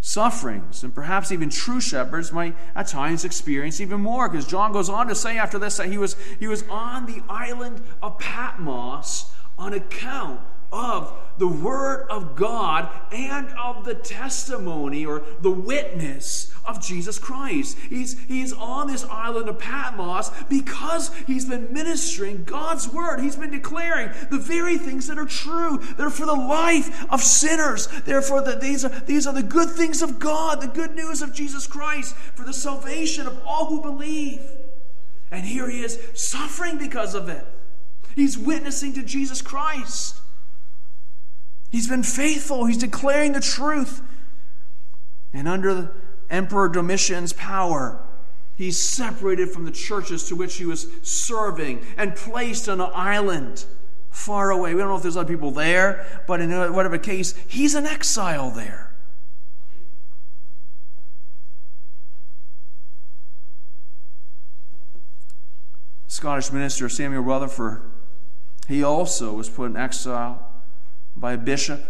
sufferings, 0.01 0.83
and 0.83 0.93
perhaps 0.93 1.31
even 1.31 1.49
true 1.49 1.81
shepherds 1.81 2.31
might 2.31 2.55
at 2.75 2.87
times 2.87 3.25
experience 3.25 3.81
even 3.81 4.01
more, 4.01 4.29
because 4.29 4.45
John 4.45 4.71
goes 4.71 4.89
on 4.89 5.07
to 5.07 5.15
say 5.15 5.37
after 5.37 5.57
this 5.57 5.77
that 5.77 5.87
he 5.87 5.97
was, 5.97 6.15
he 6.39 6.47
was 6.47 6.63
on 6.69 7.07
the 7.07 7.23
island 7.27 7.81
of 8.03 8.19
Patmos 8.19 9.33
on 9.57 9.73
account 9.73 10.41
of 10.71 11.11
the 11.37 11.47
Word 11.47 12.07
of 12.09 12.35
God 12.35 12.89
and 13.11 13.49
of 13.49 13.85
the 13.85 13.95
testimony 13.95 15.05
or 15.05 15.23
the 15.41 15.51
witness 15.51 16.53
of 16.65 16.81
Jesus 16.81 17.19
Christ. 17.19 17.77
He's, 17.89 18.19
he's 18.25 18.53
on 18.53 18.87
this 18.87 19.03
island 19.05 19.49
of 19.49 19.59
Patmos 19.59 20.31
because 20.49 21.13
he's 21.27 21.45
been 21.45 21.71
ministering 21.71 22.43
God's 22.43 22.89
Word. 22.89 23.19
He's 23.19 23.35
been 23.35 23.51
declaring 23.51 24.11
the 24.31 24.39
very 24.39 24.77
things 24.77 25.07
that 25.07 25.19
are 25.19 25.25
true. 25.25 25.79
They're 25.97 26.09
for 26.09 26.25
the 26.25 26.33
life 26.33 27.05
of 27.11 27.21
sinners. 27.21 27.87
Therefore, 28.05 28.41
the, 28.41 28.55
these, 28.55 28.83
are, 28.83 28.89
these 28.89 29.27
are 29.27 29.33
the 29.33 29.43
good 29.43 29.69
things 29.69 30.01
of 30.01 30.19
God, 30.19 30.61
the 30.61 30.67
good 30.67 30.95
news 30.95 31.21
of 31.21 31.33
Jesus 31.33 31.67
Christ 31.67 32.15
for 32.15 32.43
the 32.43 32.53
salvation 32.53 33.27
of 33.27 33.39
all 33.45 33.67
who 33.67 33.81
believe. 33.81 34.41
And 35.31 35.45
here 35.45 35.69
he 35.69 35.83
is 35.83 35.99
suffering 36.13 36.77
because 36.77 37.13
of 37.13 37.29
it. 37.29 37.45
He's 38.15 38.37
witnessing 38.37 38.93
to 38.93 39.03
Jesus 39.03 39.41
Christ. 39.41 40.21
He's 41.75 41.89
been 41.89 42.03
faithful. 42.03 42.67
He's 42.67 42.77
declaring 42.77 43.33
the 43.33 43.41
truth. 43.41 44.01
And 45.33 45.45
under 45.45 45.91
Emperor 46.29 46.69
Domitian's 46.69 47.33
power, 47.33 48.01
he's 48.55 48.79
separated 48.79 49.49
from 49.49 49.65
the 49.65 49.71
churches 49.71 50.23
to 50.29 50.37
which 50.37 50.55
he 50.55 50.65
was 50.65 50.87
serving 51.03 51.85
and 51.97 52.15
placed 52.15 52.69
on 52.69 52.79
an 52.79 52.91
island 52.93 53.65
far 54.09 54.51
away. 54.51 54.73
We 54.73 54.79
don't 54.79 54.87
know 54.87 54.95
if 54.95 55.01
there's 55.01 55.17
other 55.17 55.27
people 55.27 55.51
there, 55.51 56.23
but 56.29 56.39
in 56.39 56.49
whatever 56.73 56.97
case, 56.97 57.35
he's 57.45 57.75
an 57.75 57.85
exile 57.85 58.51
there. 58.51 58.93
Scottish 66.07 66.53
minister 66.53 66.87
Samuel 66.87 67.23
Rutherford, 67.23 67.81
he 68.69 68.81
also 68.81 69.33
was 69.33 69.49
put 69.49 69.71
in 69.71 69.75
exile 69.75 70.53
by 71.15 71.33
a 71.33 71.37
bishop 71.37 71.83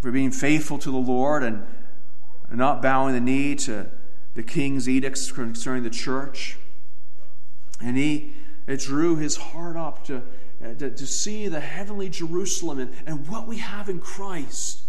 for 0.00 0.10
being 0.10 0.30
faithful 0.30 0.78
to 0.78 0.90
the 0.90 0.96
Lord 0.98 1.42
and 1.42 1.66
not 2.50 2.82
bowing 2.82 3.14
the 3.14 3.20
knee 3.20 3.54
to 3.54 3.90
the 4.34 4.42
king's 4.42 4.88
edicts 4.88 5.30
concerning 5.30 5.82
the 5.82 5.90
church. 5.90 6.56
And 7.80 7.96
he 7.96 8.34
it 8.70 8.80
drew 8.80 9.16
his 9.16 9.36
heart 9.36 9.76
up 9.76 10.04
to, 10.04 10.22
uh, 10.64 10.74
to, 10.74 10.90
to 10.90 11.06
see 11.06 11.48
the 11.48 11.58
heavenly 11.58 12.08
Jerusalem 12.08 12.78
and, 12.78 12.94
and 13.04 13.26
what 13.26 13.48
we 13.48 13.56
have 13.58 13.88
in 13.88 13.98
Christ. 13.98 14.82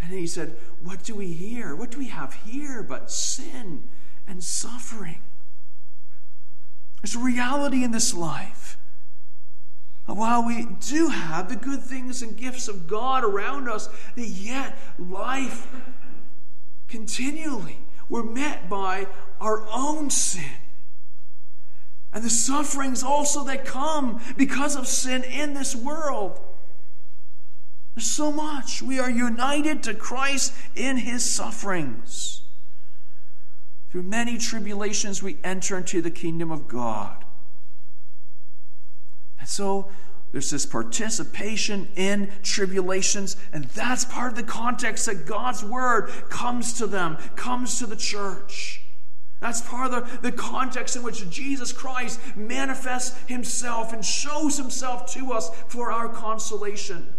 And 0.00 0.12
he 0.12 0.28
said, 0.28 0.56
What 0.82 1.02
do 1.02 1.14
we 1.14 1.32
hear? 1.32 1.74
What 1.74 1.90
do 1.90 1.98
we 1.98 2.08
have 2.08 2.34
here 2.34 2.84
but 2.84 3.10
sin 3.10 3.88
and 4.28 4.44
suffering? 4.44 5.22
There's 7.02 7.16
a 7.16 7.18
reality 7.18 7.82
in 7.82 7.90
this 7.90 8.14
life. 8.14 8.78
While 10.06 10.46
we 10.46 10.66
do 10.80 11.08
have 11.08 11.48
the 11.48 11.56
good 11.56 11.82
things 11.82 12.22
and 12.22 12.36
gifts 12.36 12.68
of 12.68 12.86
God 12.86 13.24
around 13.24 13.68
us, 13.68 13.88
that 14.16 14.28
yet 14.28 14.78
life 14.98 15.66
continually 16.88 17.78
we're 18.08 18.22
met 18.22 18.68
by 18.68 19.06
our 19.40 19.66
own 19.72 20.10
sin. 20.10 20.50
And 22.12 22.22
the 22.22 22.30
sufferings 22.30 23.02
also 23.02 23.44
that 23.44 23.64
come 23.64 24.20
because 24.36 24.76
of 24.76 24.86
sin 24.86 25.24
in 25.24 25.54
this 25.54 25.74
world. 25.74 26.38
There's 27.94 28.06
so 28.06 28.30
much. 28.30 28.82
We 28.82 28.98
are 29.00 29.10
united 29.10 29.82
to 29.84 29.94
Christ 29.94 30.52
in 30.74 30.98
his 30.98 31.28
sufferings. 31.28 32.42
Through 33.90 34.04
many 34.04 34.38
tribulations, 34.38 35.22
we 35.22 35.38
enter 35.42 35.78
into 35.78 36.02
the 36.02 36.10
kingdom 36.10 36.50
of 36.50 36.68
God. 36.68 37.23
And 39.44 39.48
so 39.50 39.90
there's 40.32 40.50
this 40.50 40.64
participation 40.64 41.86
in 41.96 42.32
tribulations, 42.42 43.36
and 43.52 43.66
that's 43.66 44.06
part 44.06 44.30
of 44.30 44.36
the 44.36 44.42
context 44.42 45.04
that 45.04 45.26
God's 45.26 45.62
word 45.62 46.08
comes 46.30 46.72
to 46.78 46.86
them, 46.86 47.18
comes 47.36 47.78
to 47.80 47.86
the 47.86 47.94
church. 47.94 48.80
That's 49.40 49.60
part 49.60 49.92
of 49.92 50.22
the, 50.22 50.30
the 50.30 50.32
context 50.32 50.96
in 50.96 51.02
which 51.02 51.28
Jesus 51.28 51.72
Christ 51.72 52.18
manifests 52.34 53.20
himself 53.28 53.92
and 53.92 54.02
shows 54.02 54.56
himself 54.56 55.12
to 55.12 55.34
us 55.34 55.50
for 55.68 55.92
our 55.92 56.08
consolation. 56.08 57.12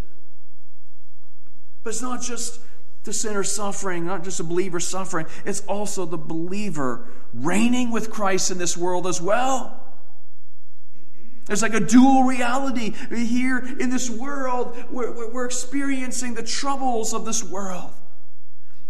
But 1.83 1.91
it's 1.91 2.01
not 2.01 2.23
just 2.23 2.59
the 3.03 3.13
sinner 3.13 3.43
suffering, 3.43 4.07
not 4.07 4.23
just 4.23 4.39
a 4.39 4.43
believer 4.43 4.79
suffering, 4.79 5.27
it's 5.45 5.61
also 5.67 6.07
the 6.07 6.17
believer 6.17 7.07
reigning 7.35 7.91
with 7.91 8.09
Christ 8.09 8.49
in 8.49 8.57
this 8.57 8.75
world 8.75 9.05
as 9.05 9.21
well. 9.21 9.84
There's 11.45 11.61
like 11.61 11.75
a 11.75 11.79
dual 11.79 12.23
reality 12.23 12.91
here 12.91 13.59
in 13.59 13.89
this 13.91 14.09
world. 14.09 14.75
We're, 14.89 15.31
we're 15.31 15.45
experiencing 15.45 16.33
the 16.33 16.43
troubles 16.43 17.13
of 17.13 17.25
this 17.25 17.43
world. 17.43 17.93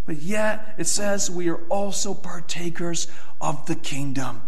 But 0.05 0.21
yet, 0.21 0.75
it 0.77 0.87
says 0.87 1.29
we 1.29 1.49
are 1.49 1.59
also 1.67 2.13
partakers 2.13 3.07
of 3.41 3.65
the 3.65 3.75
kingdom. 3.75 4.41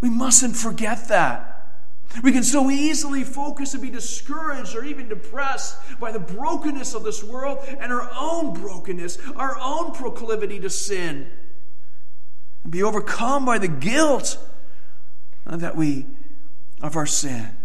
We 0.00 0.10
mustn't 0.10 0.56
forget 0.56 1.08
that. 1.08 1.52
We 2.22 2.32
can 2.32 2.42
so 2.42 2.70
easily 2.70 3.24
focus 3.24 3.72
and 3.72 3.82
be 3.82 3.88
discouraged 3.88 4.74
or 4.74 4.84
even 4.84 5.08
depressed 5.08 5.78
by 5.98 6.12
the 6.12 6.18
brokenness 6.18 6.94
of 6.94 7.04
this 7.04 7.22
world 7.22 7.58
and 7.66 7.92
our 7.92 8.10
own 8.18 8.52
brokenness, 8.52 9.18
our 9.36 9.56
own 9.58 9.92
proclivity 9.92 10.58
to 10.60 10.68
sin, 10.68 11.30
and 12.64 12.72
be 12.72 12.82
overcome 12.82 13.46
by 13.46 13.58
the 13.58 13.68
guilt 13.68 14.36
that 15.46 15.76
we 15.76 16.06
of 16.82 16.96
our 16.96 17.06
sin. 17.06 17.56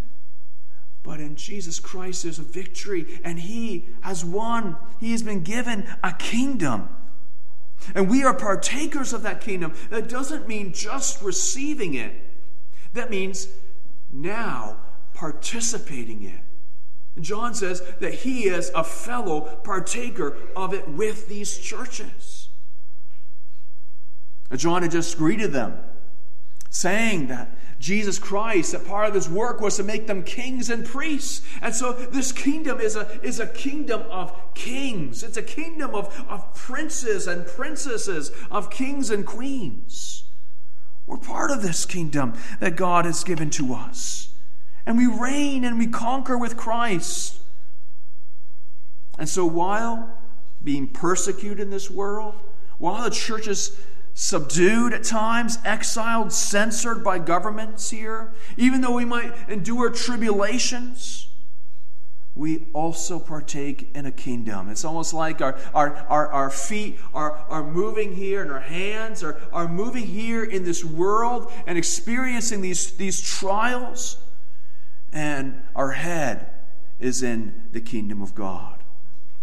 But 1.04 1.20
in 1.20 1.36
Jesus 1.36 1.80
Christ, 1.80 2.24
there's 2.24 2.40
a 2.40 2.44
victory, 2.44 3.20
and 3.24 3.40
He 3.40 3.88
has 4.02 4.24
won. 4.24 4.78
He 5.00 5.12
has 5.12 5.24
been 5.24 5.42
given 5.42 5.88
a 6.04 6.14
kingdom. 6.14 6.90
And 7.96 8.10
we 8.10 8.24
are 8.24 8.34
partakers 8.34 9.14
of 9.14 9.24
that 9.24 9.42
kingdom. 9.42 9.74
That 9.90 10.10
doesn't 10.10 10.48
mean 10.48 10.74
just 10.74 11.22
receiving 11.22 11.94
it, 11.94 12.14
that 12.94 13.10
means 13.10 13.48
now 14.12 14.78
participating 15.14 16.24
in. 16.24 16.42
John 17.22 17.56
says 17.56 17.82
that 18.00 18.14
he 18.14 18.44
is 18.44 18.72
a 18.76 18.84
fellow 18.84 19.42
partaker 19.64 20.38
of 20.56 20.74
it 20.74 20.88
with 20.88 21.28
these 21.28 21.58
churches. 21.58 22.50
John 24.56 24.84
had 24.84 24.92
just 24.92 25.18
greeted 25.18 25.52
them, 25.52 25.78
saying 26.70 27.28
that 27.28 27.57
Jesus 27.80 28.18
Christ, 28.18 28.72
that 28.72 28.88
part 28.88 29.08
of 29.08 29.14
his 29.14 29.30
work 29.30 29.62
was 29.62 29.78
to 29.78 29.84
make 29.84 30.08
them 30.08 30.24
kings 30.24 30.70
and 30.70 30.86
priests. 30.86 31.46
And 31.62 31.76
so 31.76 31.94
this 31.94 32.32
kingdom 32.32 32.80
is 32.80 32.96
a, 32.96 33.22
is 33.22 33.40
a 33.40 33.48
kingdom 33.48 34.02
of 34.10 34.34
kings. 34.56 35.22
It's 35.22 35.38
a 35.38 35.44
kingdom 35.44 35.94
of, 35.94 36.08
of 36.28 36.54
princes 36.56 37.28
and 37.28 37.46
princesses, 37.46 38.32
of 38.50 38.72
kings 38.72 39.12
and 39.12 39.26
queens. 39.26 40.24
We're 41.06 41.18
part 41.18 41.52
of 41.52 41.62
this 41.62 41.86
kingdom 41.86 42.34
that 42.60 42.76
God 42.76 43.06
has 43.06 43.24
given 43.24 43.50
to 43.52 43.74
us. 43.74 44.30
And 44.86 44.98
we 44.98 45.06
reign 45.06 45.64
and 45.64 45.78
we 45.78 45.88
conquer 45.88 46.38
with 46.38 46.58
Christ. 46.58 47.40
And 49.20 49.30
so 49.30 49.46
while 49.46 50.18
being 50.64 50.88
persecuted 50.88 51.60
in 51.60 51.70
this 51.70 51.92
world, 51.92 52.36
while 52.78 53.04
the 53.04 53.10
church 53.10 53.48
is 53.48 53.78
subdued 54.18 54.94
at 54.94 55.04
times, 55.04 55.60
exiled, 55.64 56.34
censored 56.34 57.04
by 57.04 57.20
governments 57.20 57.92
here, 57.92 58.34
even 58.58 58.82
though 58.82 58.96
we 58.96 59.06
might 59.06 59.32
endure 59.48 59.92
tribulations, 59.92 61.28
we 62.34 62.66
also 62.74 63.20
partake 63.20 63.92
in 63.94 64.08
a 64.08 64.12
kingdom. 64.12 64.70
It's 64.70 64.84
almost 64.84 65.14
like 65.14 65.40
our, 65.40 65.56
our, 65.72 65.96
our, 66.10 66.28
our 66.30 66.50
feet 66.50 67.00
are, 67.14 67.34
are 67.48 67.64
moving 67.64 68.16
here 68.16 68.42
and 68.42 68.52
our 68.52 68.60
hands 68.60 69.24
are, 69.24 69.40
are 69.52 69.68
moving 69.68 70.08
here 70.08 70.44
in 70.44 70.64
this 70.64 70.84
world 70.84 71.52
and 71.68 71.78
experiencing 71.78 72.62
these, 72.62 72.94
these 72.94 73.22
trials, 73.22 74.18
and 75.14 75.62
our 75.76 75.92
head 75.92 76.50
is 77.00 77.22
in 77.22 77.70
the 77.72 77.82
kingdom 77.82 78.24
of 78.24 78.34
God. 78.34 78.77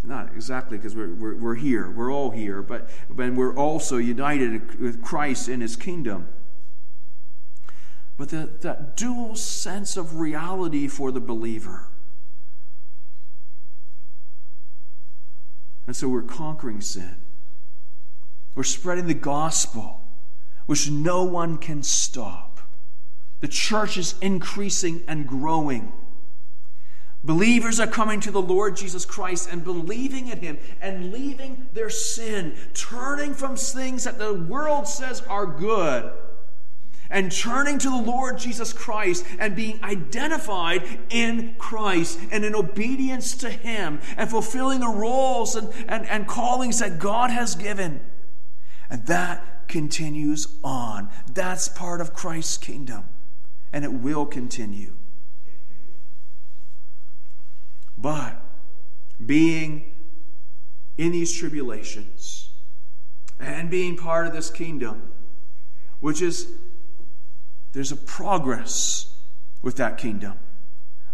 Not 0.04 0.32
exactly 0.34 0.76
because 0.76 0.94
we're, 0.94 1.14
we're, 1.14 1.34
we're, 1.34 1.54
here, 1.54 1.90
we're 1.90 2.12
all 2.12 2.30
here, 2.30 2.60
but, 2.60 2.90
but 3.08 3.32
we're 3.32 3.56
also 3.56 3.96
united 3.96 4.78
with 4.78 5.02
Christ 5.02 5.48
in 5.48 5.62
his 5.62 5.76
kingdom. 5.76 6.28
But 8.18 8.28
the, 8.28 8.50
that 8.60 8.98
dual 8.98 9.34
sense 9.34 9.96
of 9.96 10.20
reality 10.20 10.88
for 10.88 11.10
the 11.10 11.20
believer. 11.20 11.88
And 15.86 15.96
so 15.96 16.08
we're 16.08 16.22
conquering 16.22 16.82
sin. 16.82 17.16
We're 18.54 18.62
spreading 18.62 19.06
the 19.06 19.14
gospel, 19.14 20.02
which 20.66 20.90
no 20.90 21.24
one 21.24 21.56
can 21.56 21.82
stop. 21.82 22.60
The 23.40 23.48
church 23.48 23.96
is 23.96 24.14
increasing 24.20 25.02
and 25.08 25.26
growing. 25.26 25.92
Believers 27.24 27.80
are 27.80 27.86
coming 27.86 28.20
to 28.20 28.30
the 28.30 28.42
Lord 28.42 28.76
Jesus 28.76 29.06
Christ 29.06 29.48
and 29.50 29.64
believing 29.64 30.28
in 30.28 30.40
Him 30.40 30.58
and 30.82 31.10
leaving 31.10 31.68
their 31.72 31.88
sin, 31.88 32.54
turning 32.74 33.32
from 33.32 33.56
things 33.56 34.04
that 34.04 34.18
the 34.18 34.34
world 34.34 34.86
says 34.86 35.22
are 35.22 35.46
good, 35.46 36.12
and 37.08 37.32
turning 37.32 37.78
to 37.78 37.88
the 37.88 38.02
Lord 38.02 38.36
Jesus 38.36 38.74
Christ 38.74 39.24
and 39.38 39.56
being 39.56 39.82
identified 39.82 40.82
in 41.08 41.54
Christ 41.58 42.18
and 42.30 42.44
in 42.44 42.54
obedience 42.54 43.34
to 43.38 43.48
Him 43.48 44.00
and 44.18 44.28
fulfilling 44.28 44.80
the 44.80 44.88
roles 44.88 45.56
and, 45.56 45.72
and, 45.88 46.06
and 46.06 46.26
callings 46.26 46.80
that 46.80 46.98
God 46.98 47.30
has 47.30 47.54
given. 47.54 48.02
And 48.90 49.06
that 49.06 49.66
continues 49.68 50.48
on. 50.62 51.08
That's 51.32 51.70
part 51.70 52.02
of 52.02 52.12
Christ's 52.12 52.58
kingdom, 52.58 53.04
and 53.72 53.82
it 53.82 53.94
will 53.94 54.26
continue. 54.26 54.96
But 58.04 58.38
being 59.24 59.94
in 60.98 61.12
these 61.12 61.32
tribulations 61.32 62.50
and 63.40 63.70
being 63.70 63.96
part 63.96 64.26
of 64.26 64.34
this 64.34 64.50
kingdom, 64.50 65.10
which 66.00 66.20
is, 66.20 66.48
there's 67.72 67.92
a 67.92 67.96
progress 67.96 69.14
with 69.62 69.76
that 69.76 69.96
kingdom. 69.96 70.34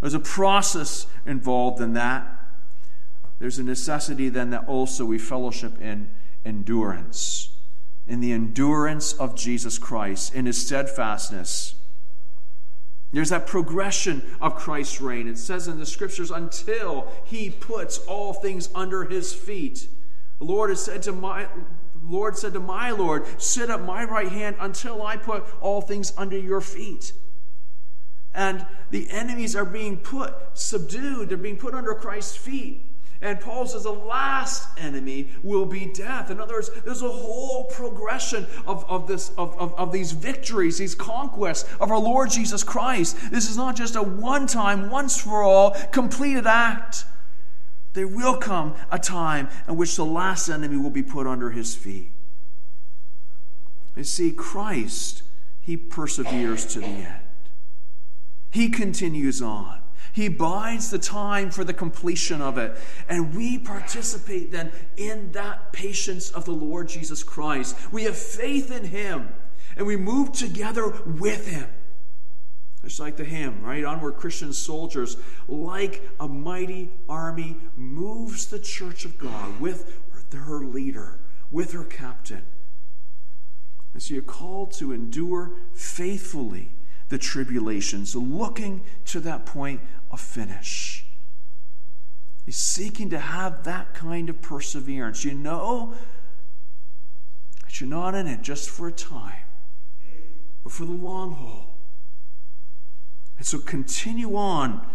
There's 0.00 0.14
a 0.14 0.18
process 0.18 1.06
involved 1.24 1.80
in 1.80 1.92
that. 1.92 2.26
There's 3.38 3.60
a 3.60 3.62
necessity 3.62 4.28
then 4.28 4.50
that 4.50 4.66
also 4.66 5.04
we 5.04 5.16
fellowship 5.16 5.80
in 5.80 6.10
endurance, 6.44 7.50
in 8.08 8.18
the 8.18 8.32
endurance 8.32 9.12
of 9.12 9.36
Jesus 9.36 9.78
Christ, 9.78 10.34
in 10.34 10.46
his 10.46 10.60
steadfastness 10.66 11.76
there's 13.12 13.30
that 13.30 13.46
progression 13.46 14.22
of 14.40 14.54
Christ's 14.54 15.00
reign. 15.00 15.26
It 15.26 15.38
says 15.38 15.66
in 15.66 15.78
the 15.78 15.86
scriptures, 15.86 16.30
until 16.30 17.08
he 17.24 17.50
puts 17.50 17.98
all 17.98 18.32
things 18.32 18.68
under 18.74 19.04
his 19.04 19.32
feet. 19.32 19.88
The 20.38 20.44
Lord 20.44 20.70
has 20.70 20.82
said 20.82 21.02
to 21.02 21.12
my 21.12 21.48
Lord 22.02 22.36
said 22.36 22.54
to 22.54 22.60
my 22.60 22.92
Lord, 22.92 23.24
sit 23.40 23.68
at 23.68 23.82
my 23.82 24.04
right 24.04 24.28
hand 24.28 24.56
until 24.58 25.02
I 25.02 25.16
put 25.16 25.44
all 25.60 25.82
things 25.82 26.12
under 26.16 26.38
your 26.38 26.60
feet. 26.60 27.12
And 28.34 28.66
the 28.90 29.10
enemies 29.10 29.54
are 29.54 29.64
being 29.64 29.98
put, 29.98 30.34
subdued, 30.54 31.28
they're 31.28 31.36
being 31.36 31.58
put 31.58 31.74
under 31.74 31.94
Christ's 31.94 32.36
feet. 32.36 32.89
And 33.22 33.38
Paul 33.38 33.66
says 33.66 33.82
the 33.82 33.92
last 33.92 34.66
enemy 34.78 35.28
will 35.42 35.66
be 35.66 35.86
death. 35.86 36.30
In 36.30 36.40
other 36.40 36.54
words, 36.54 36.70
there's 36.84 37.02
a 37.02 37.08
whole 37.08 37.64
progression 37.64 38.46
of, 38.66 38.88
of, 38.88 39.06
this, 39.06 39.30
of, 39.36 39.54
of, 39.58 39.74
of 39.74 39.92
these 39.92 40.12
victories, 40.12 40.78
these 40.78 40.94
conquests 40.94 41.70
of 41.80 41.90
our 41.90 41.98
Lord 41.98 42.30
Jesus 42.30 42.64
Christ. 42.64 43.18
This 43.30 43.50
is 43.50 43.58
not 43.58 43.76
just 43.76 43.94
a 43.94 44.02
one 44.02 44.46
time, 44.46 44.88
once 44.88 45.20
for 45.20 45.42
all, 45.42 45.72
completed 45.92 46.46
act. 46.46 47.04
There 47.92 48.08
will 48.08 48.38
come 48.38 48.74
a 48.90 48.98
time 48.98 49.50
in 49.68 49.76
which 49.76 49.96
the 49.96 50.04
last 50.04 50.48
enemy 50.48 50.78
will 50.78 50.90
be 50.90 51.02
put 51.02 51.26
under 51.26 51.50
his 51.50 51.74
feet. 51.74 52.12
You 53.96 54.04
see, 54.04 54.32
Christ, 54.32 55.24
he 55.60 55.76
perseveres 55.76 56.64
to 56.66 56.80
the 56.80 56.86
end. 56.86 57.20
He 58.50 58.70
continues 58.70 59.42
on. 59.42 59.79
He 60.12 60.28
bides 60.28 60.90
the 60.90 60.98
time 60.98 61.50
for 61.50 61.64
the 61.64 61.72
completion 61.72 62.42
of 62.42 62.58
it. 62.58 62.76
And 63.08 63.34
we 63.34 63.58
participate 63.58 64.50
then 64.50 64.72
in 64.96 65.32
that 65.32 65.72
patience 65.72 66.30
of 66.30 66.44
the 66.44 66.52
Lord 66.52 66.88
Jesus 66.88 67.22
Christ. 67.22 67.76
We 67.92 68.04
have 68.04 68.16
faith 68.16 68.70
in 68.70 68.84
Him 68.84 69.28
and 69.76 69.86
we 69.86 69.96
move 69.96 70.32
together 70.32 70.88
with 71.06 71.48
Him. 71.48 71.68
It's 72.82 72.98
like 72.98 73.16
the 73.16 73.24
hymn, 73.24 73.62
right? 73.62 73.84
Onward 73.84 74.16
Christian 74.16 74.52
soldiers, 74.52 75.18
like 75.48 76.08
a 76.18 76.26
mighty 76.26 76.90
army, 77.08 77.58
moves 77.76 78.46
the 78.46 78.58
church 78.58 79.04
of 79.04 79.18
God 79.18 79.60
with 79.60 80.00
her 80.32 80.60
leader, 80.60 81.18
with 81.50 81.72
her 81.72 81.84
captain. 81.84 82.42
And 83.92 84.02
so 84.02 84.14
you're 84.14 84.22
called 84.22 84.72
to 84.72 84.92
endure 84.92 85.52
faithfully 85.74 86.70
the 87.08 87.18
tribulations, 87.18 88.14
looking 88.14 88.82
to 89.06 89.20
that 89.20 89.44
point 89.44 89.80
of 90.10 90.20
finish. 90.20 91.04
He's 92.46 92.56
seeking 92.56 93.10
to 93.10 93.18
have 93.18 93.64
that 93.64 93.94
kind 93.94 94.28
of 94.28 94.42
perseverance. 94.42 95.24
You 95.24 95.34
know 95.34 95.94
that 97.62 97.80
you're 97.80 97.88
not 97.88 98.14
in 98.14 98.26
it 98.26 98.42
just 98.42 98.70
for 98.70 98.88
a 98.88 98.92
time, 98.92 99.44
but 100.62 100.72
for 100.72 100.84
the 100.84 100.92
long 100.92 101.32
haul. 101.34 101.78
And 103.38 103.46
so 103.46 103.58
continue 103.58 104.36
on 104.36 104.86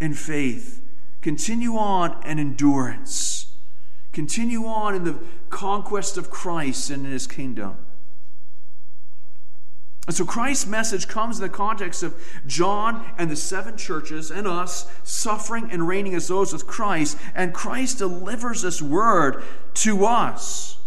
in 0.00 0.14
faith, 0.14 0.82
continue 1.22 1.76
on 1.76 2.22
in 2.26 2.38
endurance, 2.38 3.46
continue 4.12 4.66
on 4.66 4.94
in 4.94 5.04
the 5.04 5.18
conquest 5.50 6.16
of 6.16 6.30
Christ 6.30 6.90
and 6.90 7.06
in 7.06 7.12
his 7.12 7.26
kingdom. 7.26 7.76
And 10.06 10.14
so 10.14 10.26
Christ's 10.26 10.66
message 10.66 11.08
comes 11.08 11.38
in 11.38 11.42
the 11.42 11.48
context 11.48 12.02
of 12.02 12.14
John 12.46 13.10
and 13.16 13.30
the 13.30 13.36
seven 13.36 13.78
churches 13.78 14.30
and 14.30 14.46
us 14.46 14.86
suffering 15.02 15.70
and 15.70 15.88
reigning 15.88 16.14
as 16.14 16.28
those 16.28 16.52
with 16.52 16.66
Christ. 16.66 17.16
And 17.34 17.54
Christ 17.54 17.98
delivers 17.98 18.62
this 18.62 18.82
word 18.82 19.42
to 19.74 20.04
us. 20.04 20.78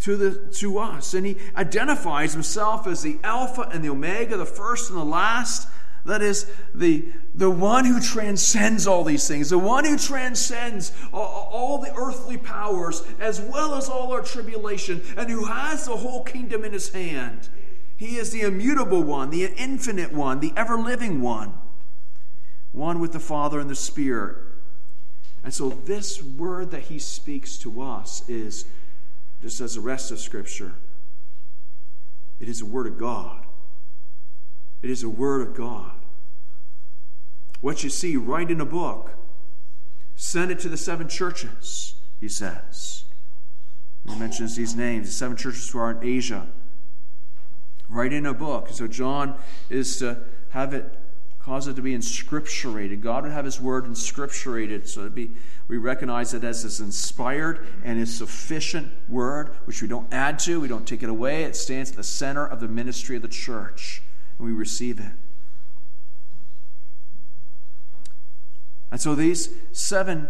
To, 0.00 0.16
the, 0.16 0.50
to 0.54 0.78
us. 0.78 1.12
And 1.12 1.26
he 1.26 1.36
identifies 1.54 2.32
himself 2.32 2.86
as 2.86 3.02
the 3.02 3.18
Alpha 3.22 3.68
and 3.70 3.84
the 3.84 3.90
Omega, 3.90 4.38
the 4.38 4.46
first 4.46 4.88
and 4.88 4.98
the 4.98 5.04
last, 5.04 5.68
That 6.06 6.22
is 6.22 6.50
the, 6.74 7.12
the 7.34 7.50
one 7.50 7.84
who 7.84 8.00
transcends 8.00 8.86
all 8.86 9.04
these 9.04 9.28
things, 9.28 9.50
the 9.50 9.58
one 9.58 9.84
who 9.84 9.98
transcends 9.98 10.92
all, 11.12 11.50
all, 11.52 11.78
the 11.78 11.94
earthly 11.94 12.38
powers 12.38 13.02
as 13.18 13.40
well 13.40 13.74
as 13.74 13.90
all 13.90 14.10
our 14.12 14.22
tribulation, 14.22 15.02
and 15.18 15.28
who 15.28 15.44
has 15.44 15.84
the 15.84 15.96
whole 15.96 16.24
kingdom 16.24 16.64
in 16.64 16.72
his 16.72 16.88
hand. 16.88 17.50
He 18.00 18.16
is 18.16 18.30
the 18.30 18.40
immutable 18.40 19.02
one, 19.02 19.28
the 19.28 19.44
infinite 19.44 20.10
one, 20.10 20.40
the 20.40 20.54
ever 20.56 20.78
living 20.78 21.20
one, 21.20 21.52
one 22.72 22.98
with 22.98 23.12
the 23.12 23.20
Father 23.20 23.60
and 23.60 23.68
the 23.68 23.76
Spirit. 23.76 24.38
And 25.44 25.52
so, 25.52 25.68
this 25.68 26.22
word 26.22 26.70
that 26.70 26.84
he 26.84 26.98
speaks 26.98 27.58
to 27.58 27.82
us 27.82 28.26
is, 28.26 28.64
just 29.42 29.60
as 29.60 29.74
the 29.74 29.82
rest 29.82 30.10
of 30.10 30.18
Scripture, 30.18 30.72
it 32.40 32.48
is 32.48 32.62
a 32.62 32.64
word 32.64 32.86
of 32.86 32.96
God. 32.96 33.44
It 34.80 34.88
is 34.88 35.02
a 35.02 35.10
word 35.10 35.46
of 35.46 35.54
God. 35.54 35.92
What 37.60 37.84
you 37.84 37.90
see, 37.90 38.16
write 38.16 38.50
in 38.50 38.62
a 38.62 38.66
book. 38.66 39.10
Send 40.16 40.50
it 40.50 40.58
to 40.60 40.70
the 40.70 40.78
seven 40.78 41.06
churches, 41.06 41.96
he 42.18 42.28
says. 42.28 43.04
He 44.08 44.18
mentions 44.18 44.56
these 44.56 44.74
names, 44.74 45.06
the 45.06 45.12
seven 45.12 45.36
churches 45.36 45.68
who 45.68 45.78
are 45.80 45.90
in 45.90 46.02
Asia. 46.02 46.46
Write 47.90 48.12
in 48.12 48.24
a 48.24 48.34
book. 48.34 48.68
So 48.70 48.86
John 48.86 49.34
is 49.68 49.98
to 49.98 50.18
have 50.50 50.72
it 50.72 50.96
cause 51.40 51.66
it 51.66 51.74
to 51.74 51.82
be 51.82 51.96
inscripturated. 51.96 53.00
God 53.00 53.24
would 53.24 53.32
have 53.32 53.44
his 53.44 53.60
word 53.60 53.86
inscripturated 53.86 54.86
so 54.86 55.04
it 55.06 55.14
be 55.14 55.30
we 55.68 55.78
recognize 55.78 56.34
it 56.34 56.44
as 56.44 56.62
his 56.62 56.80
inspired 56.80 57.66
and 57.84 57.98
his 57.98 58.14
sufficient 58.16 58.92
word, 59.08 59.56
which 59.64 59.82
we 59.82 59.88
don't 59.88 60.12
add 60.12 60.38
to, 60.40 60.60
we 60.60 60.68
don't 60.68 60.86
take 60.86 61.02
it 61.02 61.08
away. 61.08 61.44
It 61.44 61.56
stands 61.56 61.90
at 61.90 61.96
the 61.96 62.02
center 62.02 62.46
of 62.46 62.60
the 62.60 62.68
ministry 62.68 63.16
of 63.16 63.22
the 63.22 63.28
church 63.28 64.02
and 64.38 64.46
we 64.46 64.52
receive 64.52 64.98
it. 64.98 65.12
And 68.90 69.00
so 69.00 69.14
these 69.14 69.50
seven 69.72 70.28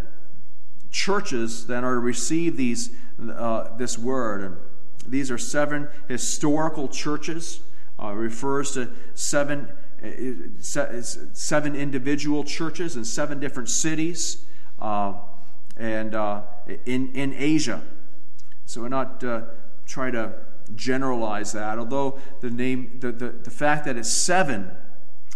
churches 0.90 1.66
then 1.66 1.84
are 1.84 1.94
to 1.94 2.00
receive 2.00 2.56
these, 2.56 2.90
uh, 3.18 3.76
this 3.76 3.98
word. 3.98 4.58
These 5.06 5.30
are 5.30 5.38
seven 5.38 5.88
historical 6.08 6.88
churches. 6.88 7.60
Uh, 8.02 8.12
refers 8.12 8.72
to 8.72 8.90
seven, 9.14 9.68
uh, 10.02 11.02
seven 11.02 11.76
individual 11.76 12.44
churches 12.44 12.96
in 12.96 13.04
seven 13.04 13.38
different 13.38 13.68
cities 13.68 14.44
uh, 14.78 15.14
and 15.76 16.14
uh, 16.14 16.42
in, 16.86 17.12
in 17.12 17.34
Asia. 17.34 17.82
So 18.64 18.82
we're 18.82 18.88
not 18.88 19.22
uh, 19.22 19.42
trying 19.86 20.12
to 20.12 20.32
generalize 20.74 21.52
that, 21.52 21.78
although 21.78 22.18
the 22.40 22.50
name, 22.50 22.98
the, 23.00 23.12
the, 23.12 23.28
the 23.30 23.50
fact 23.50 23.84
that 23.84 23.96
it's 23.96 24.08
seven 24.08 24.70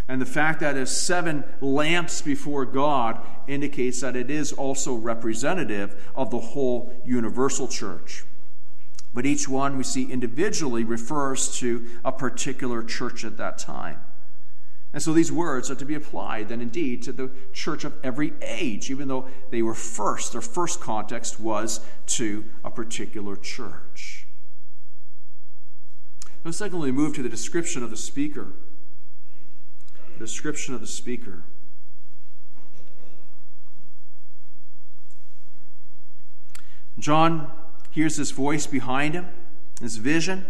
and 0.08 0.20
the 0.20 0.26
fact 0.26 0.60
that 0.60 0.76
it's 0.76 0.92
seven 0.92 1.44
lamps 1.60 2.20
before 2.20 2.66
God 2.66 3.20
indicates 3.46 4.00
that 4.00 4.16
it 4.16 4.30
is 4.30 4.52
also 4.52 4.94
representative 4.94 6.10
of 6.14 6.30
the 6.30 6.38
whole 6.38 6.94
universal 7.04 7.66
church. 7.66 8.24
But 9.14 9.24
each 9.24 9.48
one 9.48 9.78
we 9.78 9.84
see 9.84 10.10
individually 10.10 10.82
refers 10.82 11.56
to 11.58 11.88
a 12.04 12.10
particular 12.10 12.82
church 12.82 13.24
at 13.24 13.36
that 13.36 13.58
time. 13.58 14.00
And 14.92 15.02
so 15.02 15.12
these 15.12 15.32
words 15.32 15.70
are 15.70 15.76
to 15.76 15.84
be 15.84 15.94
applied 15.94 16.48
then 16.48 16.60
indeed 16.60 17.02
to 17.04 17.12
the 17.12 17.30
church 17.52 17.84
of 17.84 17.94
every 18.04 18.32
age, 18.42 18.90
even 18.90 19.08
though 19.08 19.26
they 19.50 19.62
were 19.62 19.74
first, 19.74 20.32
their 20.32 20.40
first 20.40 20.80
context 20.80 21.40
was 21.40 21.80
to 22.06 22.44
a 22.64 22.70
particular 22.70 23.36
church. 23.36 24.26
Now, 26.44 26.50
secondly, 26.50 26.90
we 26.90 26.96
move 26.96 27.14
to 27.14 27.22
the 27.22 27.28
description 27.28 27.82
of 27.82 27.90
the 27.90 27.96
speaker. 27.96 28.48
The 30.18 30.24
description 30.24 30.74
of 30.74 30.80
the 30.80 30.86
speaker. 30.86 31.42
John 36.98 37.50
hears 37.94 38.16
this 38.16 38.32
voice 38.32 38.66
behind 38.66 39.14
him, 39.14 39.28
this 39.80 39.96
vision, 39.96 40.44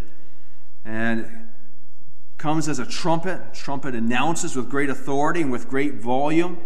and 0.83 1.51
comes 2.39 2.69
as 2.69 2.79
a 2.79 2.87
trumpet. 2.87 3.53
Trumpet 3.53 3.95
announces 3.95 4.57
with 4.57 4.71
great 4.71 4.89
authority 4.89 5.43
and 5.43 5.53
with 5.53 5.69
great 5.69 5.95
volume. 5.95 6.59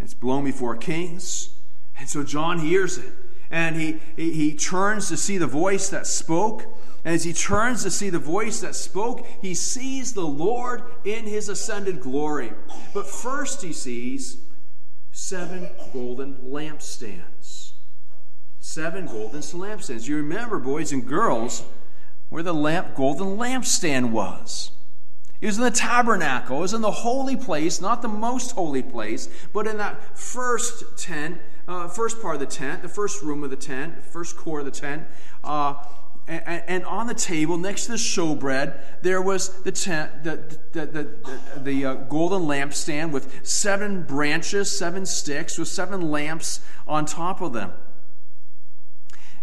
It's 0.00 0.14
blown 0.14 0.44
before 0.44 0.76
kings. 0.76 1.50
And 1.96 2.08
so 2.08 2.24
John 2.24 2.58
hears 2.58 2.98
it. 2.98 3.12
And 3.50 3.76
he, 3.76 4.00
he, 4.16 4.32
he 4.32 4.54
turns 4.56 5.08
to 5.08 5.16
see 5.16 5.38
the 5.38 5.46
voice 5.46 5.88
that 5.90 6.06
spoke. 6.06 6.64
And 7.04 7.14
as 7.14 7.22
he 7.22 7.32
turns 7.32 7.84
to 7.84 7.90
see 7.90 8.10
the 8.10 8.18
voice 8.18 8.58
that 8.60 8.74
spoke, 8.74 9.24
he 9.40 9.54
sees 9.54 10.14
the 10.14 10.26
Lord 10.26 10.82
in 11.04 11.26
his 11.26 11.48
ascended 11.48 12.00
glory. 12.00 12.52
But 12.92 13.06
first, 13.06 13.62
he 13.62 13.72
sees 13.72 14.38
seven 15.12 15.68
golden 15.92 16.34
lampstands. 16.44 17.22
Seven 18.68 19.06
golden 19.06 19.40
lampstands. 19.40 20.08
You 20.08 20.16
remember, 20.16 20.58
boys 20.58 20.92
and 20.92 21.06
girls, 21.06 21.64
where 22.28 22.42
the 22.42 22.52
lamp, 22.52 22.94
golden 22.94 23.38
lampstand 23.38 24.10
was. 24.10 24.72
It 25.40 25.46
was 25.46 25.56
in 25.56 25.64
the 25.64 25.70
tabernacle. 25.70 26.58
It 26.58 26.60
was 26.60 26.74
in 26.74 26.82
the 26.82 26.90
holy 26.90 27.34
place, 27.34 27.80
not 27.80 28.02
the 28.02 28.08
most 28.08 28.50
holy 28.50 28.82
place, 28.82 29.30
but 29.54 29.66
in 29.66 29.78
that 29.78 30.18
first 30.18 30.98
tent, 30.98 31.40
uh, 31.66 31.88
first 31.88 32.20
part 32.20 32.34
of 32.34 32.40
the 32.40 32.46
tent, 32.46 32.82
the 32.82 32.90
first 32.90 33.22
room 33.22 33.42
of 33.42 33.48
the 33.48 33.56
tent, 33.56 34.04
first 34.04 34.36
core 34.36 34.58
of 34.58 34.66
the 34.66 34.70
tent. 34.70 35.04
Uh, 35.42 35.82
and, 36.26 36.62
and, 36.66 36.84
on 36.84 37.06
the 37.06 37.14
table 37.14 37.56
next 37.56 37.86
to 37.86 37.92
the 37.92 37.96
showbread, 37.96 38.78
there 39.00 39.22
was 39.22 39.62
the, 39.62 39.72
tent, 39.72 40.24
the, 40.24 40.58
the, 40.72 40.84
the, 40.84 41.60
the, 41.62 41.86
uh, 41.86 41.94
golden 41.94 42.42
lampstand 42.42 43.12
with 43.12 43.46
seven 43.46 44.02
branches, 44.02 44.70
seven 44.70 45.06
sticks, 45.06 45.56
with 45.56 45.68
seven 45.68 46.10
lamps 46.10 46.60
on 46.86 47.06
top 47.06 47.40
of 47.40 47.54
them. 47.54 47.72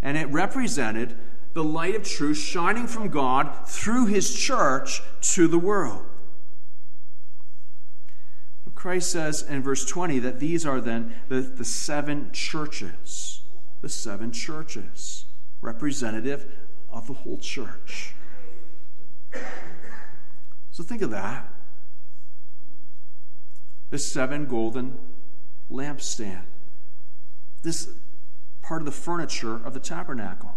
And 0.06 0.15
it 0.18 0.30
represented 0.30 1.18
the 1.54 1.63
light 1.63 1.96
of 1.96 2.04
truth 2.04 2.38
shining 2.38 2.86
from 2.86 3.10
God 3.10 3.68
through 3.68 4.06
his 4.06 4.34
church 4.34 5.02
to 5.34 5.48
the 5.48 5.58
world. 5.58 6.06
Christ 8.86 9.10
says 9.10 9.41
in 9.41 9.63
verse 9.63 9.84
20 9.84 10.20
that 10.20 10.39
these 10.39 10.63
are 10.63 10.80
then 10.80 11.15
the, 11.28 11.41
the 11.41 11.65
seven 11.65 12.30
churches. 12.32 13.41
The 13.82 13.89
seven 13.89 14.32
churches, 14.32 15.26
representative 15.60 16.46
of 16.91 17.08
the 17.08 17.13
whole 17.13 17.39
church. 17.39 18.13
So 20.70 20.84
think 20.84 21.02
of 21.02 21.10
that. 21.10 21.52
The 23.89 23.98
seven 23.98 24.46
golden 24.46 25.00
lampstand. 25.72 26.44
This 27.63 27.89
part 28.65 28.82
of 28.82 28.86
the 28.86 28.91
furniture 28.91 29.56
of 29.63 29.75
the 29.75 29.80
tabernacle. 29.80 30.56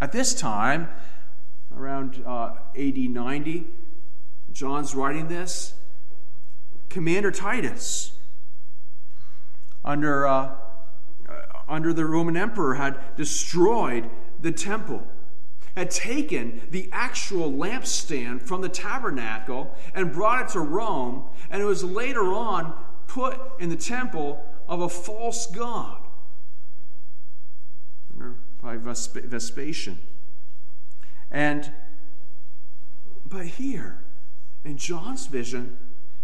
At 0.00 0.12
this 0.12 0.34
time, 0.34 0.90
around 1.74 2.22
uh, 2.26 2.56
AD 2.76 2.98
90, 2.98 3.66
John's 4.52 4.94
writing 4.94 5.28
this. 5.28 5.74
Commander 6.90 7.30
Titus, 7.30 8.12
under, 9.84 10.26
uh, 10.26 10.50
under 11.66 11.94
the 11.94 12.04
Roman 12.04 12.36
emperor, 12.36 12.74
had 12.74 13.16
destroyed 13.16 14.10
the 14.40 14.52
temple 14.52 15.06
had 15.76 15.90
taken 15.92 16.60
the 16.72 16.88
actual 16.90 17.52
lampstand 17.52 18.42
from 18.42 18.62
the 18.62 18.68
tabernacle 18.68 19.76
and 19.94 20.12
brought 20.12 20.42
it 20.42 20.48
to 20.48 20.58
Rome, 20.58 21.22
and 21.50 21.62
it 21.62 21.66
was 21.66 21.84
later 21.84 22.32
on 22.32 22.74
put 23.06 23.38
in 23.60 23.68
the 23.68 23.76
temple 23.76 24.44
of 24.66 24.80
a 24.80 24.88
false 24.88 25.46
god 25.46 25.97
by 28.62 28.76
Vespasian. 28.76 29.98
And 31.30 31.72
but 33.26 33.46
here, 33.46 34.00
in 34.64 34.78
John's 34.78 35.26
vision, 35.26 35.76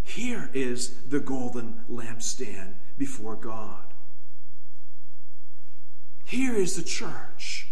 here 0.02 0.50
is 0.54 0.94
the 1.08 1.20
golden 1.20 1.84
lampstand 1.90 2.74
before 2.96 3.36
God. 3.36 3.84
Here 6.24 6.54
is 6.54 6.76
the 6.76 6.82
church 6.82 7.68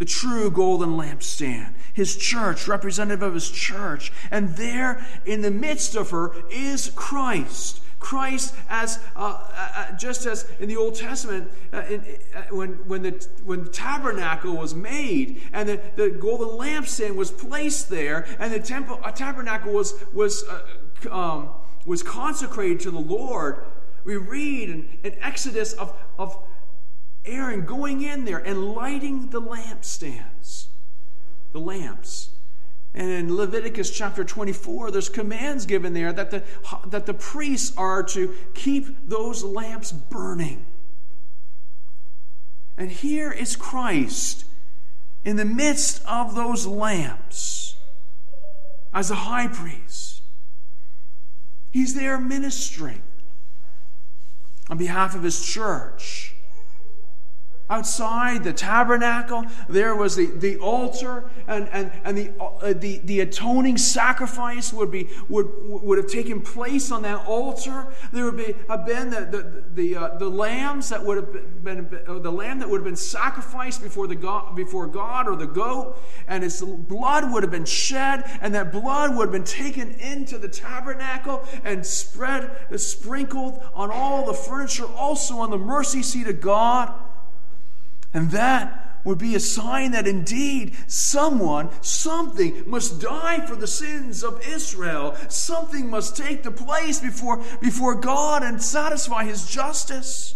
the 0.00 0.06
true 0.06 0.50
golden 0.50 0.96
lampstand, 0.96 1.74
his 1.92 2.16
church, 2.16 2.66
representative 2.66 3.22
of 3.22 3.34
his 3.34 3.50
church. 3.50 4.10
And 4.30 4.56
there 4.56 5.06
in 5.26 5.42
the 5.42 5.50
midst 5.50 5.94
of 5.94 6.08
her 6.08 6.32
is 6.50 6.90
Christ. 6.96 7.79
Christ, 8.00 8.56
as 8.68 8.98
uh, 9.14 9.46
uh, 9.54 9.68
uh 9.76 9.92
just 9.92 10.26
as 10.26 10.50
in 10.58 10.68
the 10.68 10.76
Old 10.76 10.96
Testament, 10.96 11.50
uh, 11.72 11.82
in, 11.88 12.00
uh, 12.34 12.42
when, 12.50 12.70
when, 12.88 13.02
the, 13.02 13.28
when 13.44 13.64
the 13.64 13.70
tabernacle 13.70 14.56
was 14.56 14.74
made 14.74 15.42
and 15.52 15.68
the, 15.68 15.80
the 15.96 16.10
golden 16.10 16.48
lampstand 16.48 17.14
was 17.14 17.30
placed 17.30 17.90
there, 17.90 18.26
and 18.40 18.52
the 18.52 18.58
temple, 18.58 18.98
a 19.04 19.12
tabernacle 19.12 19.72
was, 19.72 19.94
was, 20.12 20.44
um, 21.10 21.50
was 21.84 22.02
consecrated 22.02 22.80
to 22.80 22.90
the 22.90 22.98
Lord, 22.98 23.64
we 24.04 24.16
read 24.16 24.70
in, 24.70 24.98
in 25.04 25.14
Exodus 25.20 25.74
of, 25.74 25.94
of 26.18 26.36
Aaron 27.26 27.66
going 27.66 28.02
in 28.02 28.24
there 28.24 28.38
and 28.38 28.72
lighting 28.72 29.28
the 29.28 29.42
lampstands, 29.42 30.66
the 31.52 31.60
lamps. 31.60 32.30
And 32.92 33.10
in 33.10 33.36
Leviticus 33.36 33.90
chapter 33.90 34.24
24, 34.24 34.90
there's 34.90 35.08
commands 35.08 35.64
given 35.64 35.92
there 35.94 36.12
that 36.12 36.30
the, 36.30 36.42
that 36.86 37.06
the 37.06 37.14
priests 37.14 37.76
are 37.76 38.02
to 38.04 38.34
keep 38.54 39.08
those 39.08 39.44
lamps 39.44 39.92
burning. 39.92 40.66
And 42.76 42.90
here 42.90 43.30
is 43.30 43.56
Christ 43.56 44.44
in 45.24 45.36
the 45.36 45.44
midst 45.44 46.04
of 46.06 46.34
those 46.34 46.66
lamps 46.66 47.76
as 48.92 49.10
a 49.10 49.16
high 49.16 49.46
priest. 49.46 50.22
He's 51.70 51.94
there 51.94 52.18
ministering 52.18 53.02
on 54.68 54.78
behalf 54.78 55.14
of 55.14 55.22
his 55.22 55.44
church. 55.44 56.34
Outside 57.70 58.42
the 58.42 58.52
tabernacle, 58.52 59.44
there 59.68 59.94
was 59.94 60.16
the, 60.16 60.26
the 60.26 60.58
altar, 60.58 61.30
and, 61.46 61.68
and, 61.68 61.92
and 62.02 62.18
the, 62.18 62.32
uh, 62.40 62.72
the, 62.72 62.98
the 63.04 63.20
atoning 63.20 63.78
sacrifice 63.78 64.72
would, 64.72 64.90
be, 64.90 65.08
would, 65.28 65.46
would 65.62 65.96
have 65.96 66.08
taken 66.08 66.40
place 66.40 66.90
on 66.90 67.02
that 67.02 67.24
altar. 67.26 67.86
There 68.12 68.24
would 68.24 68.36
be, 68.36 68.56
have 68.68 68.84
been 68.84 69.10
the, 69.10 69.20
the, 69.20 69.64
the, 69.72 69.96
uh, 69.96 70.18
the 70.18 70.28
lambs 70.28 70.88
that 70.88 71.04
would 71.04 71.16
have 71.16 71.62
been, 71.62 72.02
uh, 72.08 72.18
the 72.18 72.32
lamb 72.32 72.58
that 72.58 72.68
would 72.68 72.78
have 72.78 72.84
been 72.84 72.96
sacrificed 72.96 73.82
before, 73.82 74.08
the 74.08 74.16
God, 74.16 74.56
before 74.56 74.88
God 74.88 75.28
or 75.28 75.36
the 75.36 75.46
goat, 75.46 75.96
and 76.26 76.42
its 76.42 76.60
blood 76.60 77.32
would 77.32 77.44
have 77.44 77.52
been 77.52 77.64
shed, 77.64 78.24
and 78.40 78.52
that 78.52 78.72
blood 78.72 79.14
would 79.14 79.26
have 79.26 79.32
been 79.32 79.44
taken 79.44 79.92
into 79.92 80.38
the 80.38 80.48
tabernacle 80.48 81.44
and 81.62 81.86
spread, 81.86 82.50
sprinkled 82.74 83.62
on 83.74 83.92
all 83.92 84.26
the 84.26 84.34
furniture, 84.34 84.86
also 84.86 85.38
on 85.38 85.50
the 85.50 85.58
mercy 85.58 86.02
seat 86.02 86.26
of 86.26 86.40
God. 86.40 86.92
And 88.12 88.30
that 88.32 88.98
would 89.04 89.18
be 89.18 89.34
a 89.34 89.40
sign 89.40 89.92
that 89.92 90.06
indeed 90.06 90.76
someone, 90.86 91.70
something 91.80 92.68
must 92.68 93.00
die 93.00 93.46
for 93.46 93.56
the 93.56 93.66
sins 93.66 94.22
of 94.22 94.46
Israel. 94.46 95.16
Something 95.28 95.88
must 95.88 96.16
take 96.16 96.42
the 96.42 96.50
place 96.50 97.00
before, 97.00 97.42
before 97.60 97.94
God 97.94 98.42
and 98.42 98.62
satisfy 98.62 99.24
his 99.24 99.46
justice. 99.46 100.34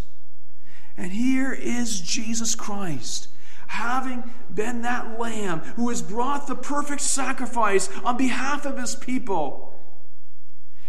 And 0.97 1.13
here 1.13 1.53
is 1.53 2.01
Jesus 2.01 2.55
Christ, 2.55 3.29
having 3.67 4.31
been 4.55 4.83
that 4.83 5.19
lamb 5.19 5.61
who 5.77 5.89
has 5.89 6.01
brought 6.01 6.47
the 6.47 6.55
perfect 6.55 7.01
sacrifice 7.01 7.91
on 8.05 8.17
behalf 8.17 8.65
of 8.65 8.79
his 8.79 8.95
people. 8.95 9.74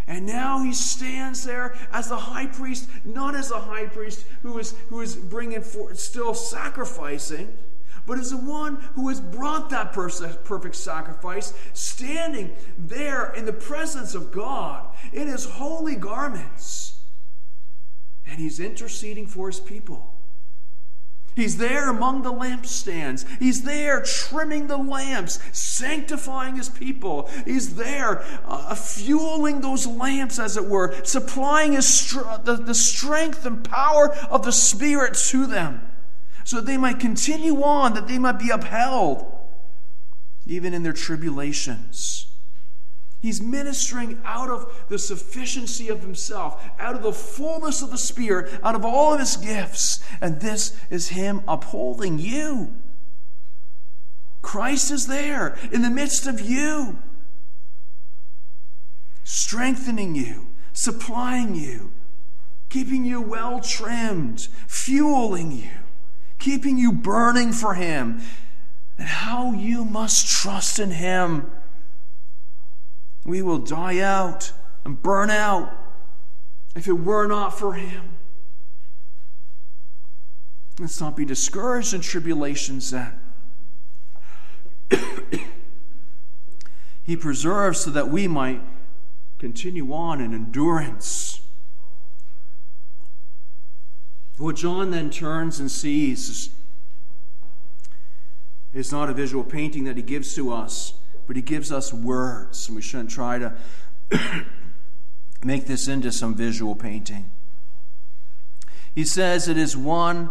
And 0.08 0.24
now 0.24 0.62
he 0.62 0.72
stands 0.72 1.44
there 1.44 1.76
as 1.90 2.08
the 2.08 2.16
high 2.16 2.46
priest, 2.46 2.88
not 3.04 3.34
as 3.34 3.50
a 3.50 3.58
high 3.58 3.86
priest 3.86 4.24
who 4.42 4.58
is, 4.58 4.72
who 4.88 5.00
is 5.00 5.16
bringing 5.16 5.62
forth, 5.62 5.98
still 5.98 6.32
sacrificing, 6.32 7.56
but 8.06 8.18
as 8.18 8.30
the 8.30 8.36
one 8.36 8.76
who 8.94 9.08
has 9.08 9.20
brought 9.20 9.70
that 9.70 9.92
perfect 9.92 10.76
sacrifice, 10.76 11.52
standing 11.72 12.54
there 12.78 13.32
in 13.32 13.46
the 13.46 13.52
presence 13.52 14.14
of 14.14 14.30
God 14.30 14.86
in 15.12 15.26
his 15.26 15.44
holy 15.44 15.96
garments. 15.96 17.00
And 18.24 18.38
he's 18.38 18.60
interceding 18.60 19.26
for 19.26 19.48
his 19.48 19.58
people. 19.58 20.15
He's 21.36 21.58
there 21.58 21.90
among 21.90 22.22
the 22.22 22.32
lampstands. 22.32 23.26
He's 23.38 23.62
there 23.62 24.00
trimming 24.02 24.68
the 24.68 24.78
lamps, 24.78 25.38
sanctifying 25.52 26.56
his 26.56 26.70
people. 26.70 27.28
He's 27.44 27.74
there 27.74 28.24
uh, 28.46 28.74
fueling 28.74 29.60
those 29.60 29.86
lamps, 29.86 30.38
as 30.38 30.56
it 30.56 30.64
were, 30.64 30.94
supplying 31.04 31.72
his 31.72 31.86
str- 31.86 32.38
the, 32.42 32.56
the 32.56 32.74
strength 32.74 33.44
and 33.44 33.62
power 33.62 34.14
of 34.30 34.46
the 34.46 34.52
Spirit 34.52 35.12
to 35.28 35.46
them 35.46 35.82
so 36.44 36.56
that 36.56 36.66
they 36.66 36.78
might 36.78 37.00
continue 37.00 37.62
on, 37.62 37.92
that 37.92 38.08
they 38.08 38.18
might 38.18 38.38
be 38.38 38.48
upheld, 38.48 39.26
even 40.46 40.72
in 40.72 40.82
their 40.84 40.94
tribulations. 40.94 42.28
He's 43.20 43.40
ministering 43.40 44.20
out 44.24 44.50
of 44.50 44.84
the 44.88 44.98
sufficiency 44.98 45.88
of 45.88 46.00
himself, 46.00 46.62
out 46.78 46.94
of 46.94 47.02
the 47.02 47.12
fullness 47.12 47.82
of 47.82 47.90
the 47.90 47.98
Spirit, 47.98 48.60
out 48.62 48.74
of 48.74 48.84
all 48.84 49.14
of 49.14 49.20
his 49.20 49.36
gifts. 49.36 50.00
And 50.20 50.40
this 50.40 50.76
is 50.90 51.08
him 51.08 51.42
upholding 51.48 52.18
you. 52.18 52.74
Christ 54.42 54.90
is 54.90 55.06
there 55.06 55.56
in 55.72 55.82
the 55.82 55.90
midst 55.90 56.26
of 56.26 56.40
you, 56.40 56.98
strengthening 59.24 60.14
you, 60.14 60.48
supplying 60.72 61.56
you, 61.56 61.90
keeping 62.68 63.04
you 63.04 63.20
well 63.20 63.60
trimmed, 63.60 64.46
fueling 64.68 65.50
you, 65.50 65.70
keeping 66.38 66.78
you 66.78 66.92
burning 66.92 67.50
for 67.50 67.74
him, 67.74 68.20
and 68.98 69.08
how 69.08 69.52
you 69.52 69.84
must 69.84 70.28
trust 70.28 70.78
in 70.78 70.92
him 70.92 71.50
we 73.26 73.42
will 73.42 73.58
die 73.58 73.98
out 73.98 74.52
and 74.84 75.02
burn 75.02 75.30
out 75.30 75.76
if 76.76 76.86
it 76.86 76.92
were 76.92 77.26
not 77.26 77.58
for 77.58 77.74
Him. 77.74 78.14
Let's 80.78 81.00
not 81.00 81.16
be 81.16 81.24
discouraged 81.24 81.92
in 81.92 82.02
tribulations 82.02 82.92
then. 82.92 83.18
he 87.02 87.16
preserves 87.16 87.80
so 87.80 87.90
that 87.90 88.10
we 88.10 88.28
might 88.28 88.62
continue 89.38 89.92
on 89.92 90.20
in 90.20 90.32
endurance. 90.32 91.40
What 94.38 94.56
John 94.56 94.90
then 94.92 95.10
turns 95.10 95.58
and 95.58 95.70
sees 95.70 96.50
is 98.72 98.92
not 98.92 99.10
a 99.10 99.14
visual 99.14 99.42
painting 99.42 99.84
that 99.84 99.96
he 99.96 100.02
gives 100.02 100.34
to 100.34 100.52
us 100.52 100.92
but 101.26 101.36
he 101.36 101.42
gives 101.42 101.72
us 101.72 101.92
words, 101.92 102.68
and 102.68 102.76
we 102.76 102.82
shouldn't 102.82 103.10
try 103.10 103.38
to 103.38 103.54
make 105.44 105.66
this 105.66 105.88
into 105.88 106.12
some 106.12 106.34
visual 106.34 106.74
painting. 106.74 107.30
He 108.94 109.04
says 109.04 109.48
it 109.48 109.58
is 109.58 109.76
one 109.76 110.30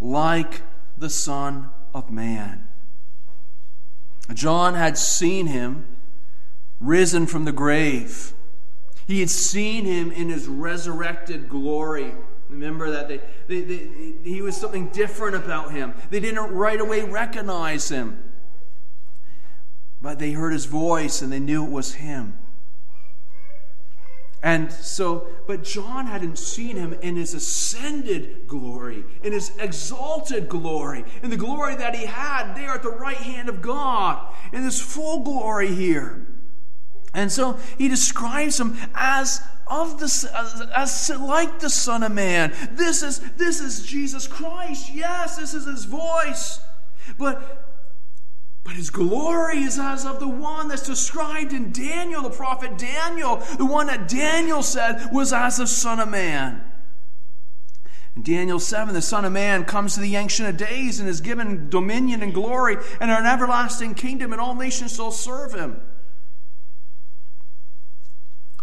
like 0.00 0.62
the 0.96 1.10
Son 1.10 1.70
of 1.94 2.10
Man. 2.10 2.68
John 4.34 4.74
had 4.74 4.98
seen 4.98 5.46
him 5.46 5.86
risen 6.80 7.26
from 7.26 7.44
the 7.44 7.52
grave. 7.52 8.32
He 9.06 9.20
had 9.20 9.30
seen 9.30 9.84
him 9.84 10.12
in 10.12 10.28
his 10.28 10.46
resurrected 10.46 11.48
glory. 11.48 12.14
Remember 12.48 12.90
that 12.90 13.08
they, 13.08 13.20
they, 13.46 13.60
they, 13.62 14.14
he 14.22 14.42
was 14.42 14.56
something 14.56 14.88
different 14.88 15.34
about 15.34 15.72
him. 15.72 15.94
They 16.10 16.20
didn't 16.20 16.52
right 16.54 16.80
away 16.80 17.02
recognize 17.04 17.88
him. 17.88 18.22
But 20.00 20.18
they 20.18 20.32
heard 20.32 20.52
his 20.52 20.66
voice 20.66 21.22
and 21.22 21.32
they 21.32 21.40
knew 21.40 21.64
it 21.64 21.70
was 21.70 21.94
him. 21.94 22.38
And 24.40 24.70
so, 24.70 25.26
but 25.48 25.64
John 25.64 26.06
hadn't 26.06 26.38
seen 26.38 26.76
him 26.76 26.92
in 26.92 27.16
his 27.16 27.34
ascended 27.34 28.46
glory, 28.46 29.04
in 29.24 29.32
his 29.32 29.50
exalted 29.58 30.48
glory, 30.48 31.04
in 31.24 31.30
the 31.30 31.36
glory 31.36 31.74
that 31.74 31.96
he 31.96 32.06
had 32.06 32.54
there 32.54 32.70
at 32.70 32.84
the 32.84 32.90
right 32.90 33.16
hand 33.16 33.48
of 33.48 33.60
God, 33.60 34.32
in 34.52 34.62
his 34.62 34.80
full 34.80 35.24
glory 35.24 35.74
here. 35.74 36.24
And 37.14 37.32
so 37.32 37.58
he 37.78 37.88
describes 37.88 38.60
him 38.60 38.76
as 38.94 39.42
of 39.66 39.98
the 39.98 40.04
as, 40.04 40.62
as 40.74 41.20
like 41.20 41.58
the 41.58 41.70
Son 41.70 42.04
of 42.04 42.12
Man. 42.12 42.52
This 42.72 43.02
is 43.02 43.18
this 43.32 43.60
is 43.60 43.84
Jesus 43.84 44.28
Christ. 44.28 44.94
Yes, 44.94 45.36
this 45.36 45.52
is 45.52 45.66
his 45.66 45.84
voice. 45.84 46.60
But 47.18 47.67
but 48.64 48.74
his 48.74 48.90
glory 48.90 49.62
is 49.62 49.78
as 49.78 50.04
of 50.04 50.20
the 50.20 50.28
one 50.28 50.68
that's 50.68 50.86
described 50.86 51.52
in 51.52 51.72
Daniel, 51.72 52.22
the 52.22 52.30
prophet 52.30 52.76
Daniel, 52.76 53.36
the 53.56 53.64
one 53.64 53.86
that 53.86 54.08
Daniel 54.08 54.62
said 54.62 55.08
was 55.12 55.32
as 55.32 55.56
the 55.56 55.66
Son 55.66 56.00
of 56.00 56.08
Man. 56.08 56.62
In 58.14 58.22
Daniel 58.22 58.58
7, 58.58 58.94
the 58.94 59.00
Son 59.00 59.24
of 59.24 59.32
Man 59.32 59.64
comes 59.64 59.94
to 59.94 60.00
the 60.00 60.16
Ancient 60.16 60.48
of 60.48 60.56
Days 60.56 61.00
and 61.00 61.08
is 61.08 61.20
given 61.20 61.70
dominion 61.70 62.22
and 62.22 62.34
glory 62.34 62.76
and 63.00 63.10
an 63.10 63.26
everlasting 63.26 63.94
kingdom, 63.94 64.32
and 64.32 64.40
all 64.40 64.54
nations 64.54 64.96
shall 64.96 65.12
serve 65.12 65.54
him. 65.54 65.80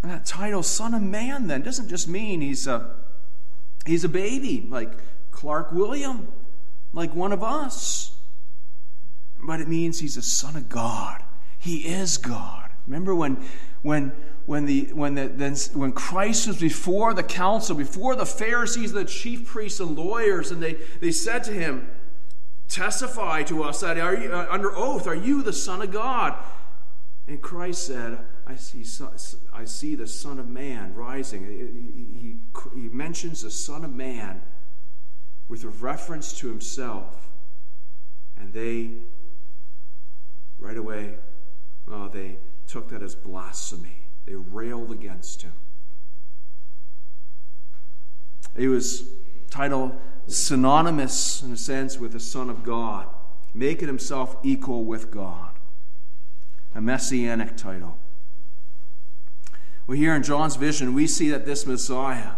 And 0.03 0.11
that 0.11 0.25
title, 0.25 0.61
Son 0.61 0.93
of 0.93 1.01
Man, 1.01 1.47
then, 1.47 1.63
doesn't 1.63 1.89
just 1.89 2.07
mean 2.07 2.41
he's 2.41 2.67
a, 2.67 2.95
he's 3.87 4.03
a 4.03 4.09
baby 4.09 4.67
like 4.69 4.91
Clark 5.31 5.71
William, 5.71 6.27
like 6.93 7.15
one 7.15 7.31
of 7.31 7.41
us 7.41 8.14
but 9.45 9.61
it 9.61 9.67
means 9.67 9.99
he's 9.99 10.17
a 10.17 10.21
son 10.21 10.55
of 10.55 10.69
God. 10.69 11.23
He 11.57 11.87
is 11.87 12.17
God. 12.17 12.69
Remember 12.87 13.15
when 13.15 13.43
when 13.81 14.11
when 14.45 14.65
the 14.65 14.89
when 14.93 15.15
the 15.15 15.27
then 15.27 15.55
when 15.73 15.91
Christ 15.91 16.47
was 16.47 16.59
before 16.59 17.13
the 17.13 17.23
council, 17.23 17.75
before 17.75 18.15
the 18.15 18.25
Pharisees, 18.25 18.93
the 18.93 19.05
chief 19.05 19.47
priests 19.47 19.79
and 19.79 19.97
lawyers, 19.97 20.51
and 20.51 20.61
they 20.61 20.77
they 21.01 21.11
said 21.11 21.43
to 21.45 21.51
him, 21.51 21.89
"Testify 22.67 23.43
to 23.43 23.63
us 23.63 23.81
that 23.81 23.97
are 23.97 24.15
you 24.15 24.31
uh, 24.31 24.47
under 24.49 24.75
oath? 24.75 25.07
Are 25.07 25.15
you 25.15 25.41
the 25.41 25.53
Son 25.53 25.81
of 25.81 25.91
God?" 25.91 26.35
And 27.27 27.41
Christ 27.41 27.87
said, 27.87 28.19
"I 28.45 28.55
see 28.55 28.85
I 29.51 29.65
see 29.65 29.95
the 29.95 30.07
Son 30.07 30.37
of 30.37 30.47
Man 30.47 30.93
rising." 30.93 31.47
He, 31.47 32.19
he, 32.19 32.81
he 32.81 32.89
mentions 32.89 33.41
the 33.41 33.49
Son 33.49 33.83
of 33.83 33.91
Man 33.91 34.43
with 35.47 35.63
a 35.63 35.69
reference 35.69 36.37
to 36.39 36.47
himself, 36.47 37.31
and 38.37 38.53
they 38.53 38.91
right 40.65 40.77
away 40.77 41.15
uh, 41.91 42.07
they 42.07 42.37
took 42.67 42.89
that 42.89 43.03
as 43.03 43.13
blasphemy. 43.13 44.01
They 44.25 44.33
railed 44.33 44.91
against 44.91 45.43
him. 45.43 45.53
He 48.57 48.67
was 48.67 49.07
titled 49.51 49.95
synonymous, 50.27 51.43
in 51.43 51.51
a 51.51 51.57
sense, 51.57 51.99
with 51.99 52.13
the 52.13 52.19
Son 52.19 52.49
of 52.49 52.63
God, 52.63 53.07
making 53.53 53.87
himself 53.87 54.37
equal 54.43 54.83
with 54.83 55.11
God. 55.11 55.51
A 56.73 56.81
messianic 56.81 57.55
title. 57.55 57.97
Well, 59.85 59.97
here 59.97 60.15
in 60.15 60.23
John's 60.23 60.55
vision, 60.55 60.95
we 60.95 61.05
see 61.05 61.29
that 61.29 61.45
this 61.45 61.67
Messiah 61.67 62.31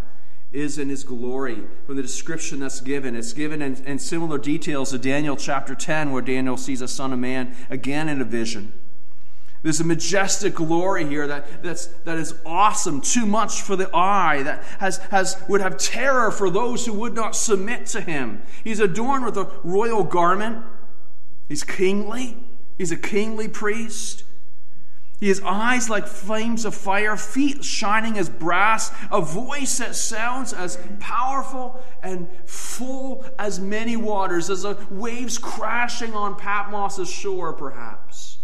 is 0.57 0.79
in 0.79 0.89
his 0.89 1.03
glory 1.03 1.61
from 1.85 1.95
the 1.95 2.01
description 2.01 2.59
that's 2.59 2.81
given. 2.81 3.15
It's 3.15 3.33
given 3.33 3.61
in, 3.61 3.75
in, 3.85 3.99
similar 3.99 4.39
details 4.39 4.89
to 4.89 4.97
Daniel 4.97 5.37
chapter 5.37 5.75
10, 5.75 6.11
where 6.11 6.21
Daniel 6.21 6.57
sees 6.57 6.81
a 6.81 6.87
Son 6.87 7.13
of 7.13 7.19
Man 7.19 7.55
again 7.69 8.09
in 8.09 8.19
a 8.21 8.25
vision. 8.25 8.73
There's 9.61 9.79
a 9.79 9.83
majestic 9.83 10.55
glory 10.55 11.05
here 11.05 11.27
that, 11.27 11.61
that's, 11.61 11.87
that 12.05 12.17
is 12.17 12.33
awesome, 12.45 13.01
too 13.01 13.25
much 13.25 13.61
for 13.61 13.75
the 13.75 13.95
eye, 13.95 14.41
that 14.43 14.63
has, 14.79 14.97
has, 15.09 15.41
would 15.47 15.61
have 15.61 15.77
terror 15.77 16.31
for 16.31 16.49
those 16.49 16.85
who 16.85 16.93
would 16.93 17.13
not 17.13 17.35
submit 17.35 17.85
to 17.87 18.01
him. 18.01 18.41
He's 18.63 18.79
adorned 18.79 19.25
with 19.25 19.37
a 19.37 19.51
royal 19.63 20.03
garment. 20.03 20.65
He's 21.49 21.63
kingly. 21.63 22.37
He's 22.77 22.91
a 22.91 22.97
kingly 22.97 23.47
priest. 23.47 24.23
He 25.19 25.29
has 25.29 25.41
eyes 25.41 25.89
like 25.89 26.05
flames 26.05 26.63
of 26.63 26.75
fire, 26.75 27.17
feet 27.17 27.63
shining 27.63 28.19
as 28.19 28.29
brass, 28.29 28.91
a 29.11 29.19
voice 29.19 29.79
that 29.79 29.95
sounds 29.95 30.53
as 30.53 30.77
powerful 30.99 31.83
and 32.03 32.27
full 32.45 33.25
as 33.39 33.59
many 33.59 33.97
waters, 33.97 34.49
as 34.51 34.63
waves 34.91 35.39
crashing 35.39 36.13
on 36.13 36.35
Patmos's 36.35 37.09
shore, 37.09 37.51
perhaps. 37.51 38.37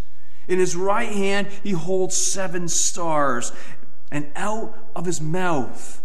In 0.48 0.58
his 0.58 0.76
right 0.76 1.12
hand, 1.12 1.48
he 1.62 1.72
holds 1.72 2.18
seven 2.18 2.68
stars, 2.68 3.52
and 4.10 4.32
out 4.36 4.76
of 4.96 5.06
his 5.06 5.22
mouth, 5.22 6.02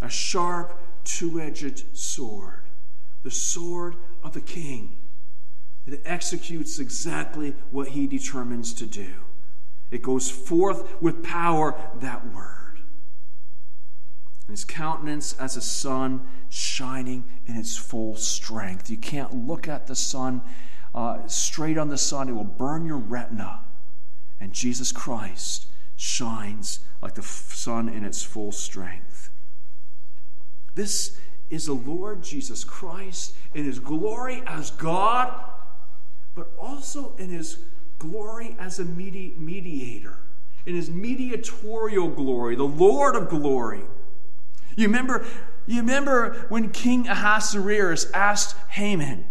a 0.00 0.08
sharp, 0.08 0.80
two 1.04 1.40
edged 1.40 1.96
sword, 1.96 2.62
the 3.22 3.30
sword 3.30 3.96
of 4.24 4.32
the 4.32 4.40
king, 4.40 4.96
that 5.86 6.00
executes 6.06 6.78
exactly 6.78 7.54
what 7.70 7.88
he 7.88 8.06
determines 8.06 8.72
to 8.72 8.86
do. 8.86 9.12
It 9.90 10.02
goes 10.02 10.30
forth 10.30 11.00
with 11.00 11.22
power, 11.22 11.74
that 12.00 12.34
word. 12.34 12.80
And 14.46 14.56
his 14.56 14.64
countenance 14.64 15.34
as 15.38 15.56
a 15.56 15.62
sun 15.62 16.28
shining 16.48 17.24
in 17.46 17.56
its 17.56 17.76
full 17.76 18.16
strength. 18.16 18.90
You 18.90 18.96
can't 18.96 19.46
look 19.46 19.68
at 19.68 19.86
the 19.86 19.96
sun 19.96 20.42
uh, 20.94 21.26
straight 21.26 21.78
on 21.78 21.88
the 21.88 21.98
sun, 21.98 22.28
it 22.28 22.32
will 22.32 22.44
burn 22.44 22.86
your 22.86 22.96
retina. 22.96 23.60
And 24.40 24.52
Jesus 24.52 24.92
Christ 24.92 25.66
shines 25.96 26.80
like 27.02 27.14
the 27.14 27.22
sun 27.22 27.88
in 27.88 28.04
its 28.04 28.22
full 28.22 28.52
strength. 28.52 29.30
This 30.74 31.18
is 31.50 31.66
the 31.66 31.72
Lord 31.72 32.22
Jesus 32.22 32.64
Christ 32.64 33.34
in 33.54 33.64
his 33.64 33.78
glory 33.78 34.42
as 34.46 34.70
God, 34.70 35.32
but 36.34 36.52
also 36.58 37.14
in 37.16 37.30
his 37.30 37.58
glory 37.98 38.56
as 38.58 38.78
a 38.78 38.84
medi- 38.84 39.34
mediator, 39.36 40.18
in 40.66 40.74
his 40.74 40.90
mediatorial 40.90 42.08
glory, 42.08 42.54
the 42.54 42.64
Lord 42.64 43.16
of 43.16 43.28
glory. 43.28 43.82
You 44.76 44.86
remember, 44.86 45.26
you 45.66 45.80
remember 45.80 46.46
when 46.48 46.70
King 46.70 47.08
Ahasuerus 47.08 48.10
asked 48.12 48.56
Haman, 48.70 49.24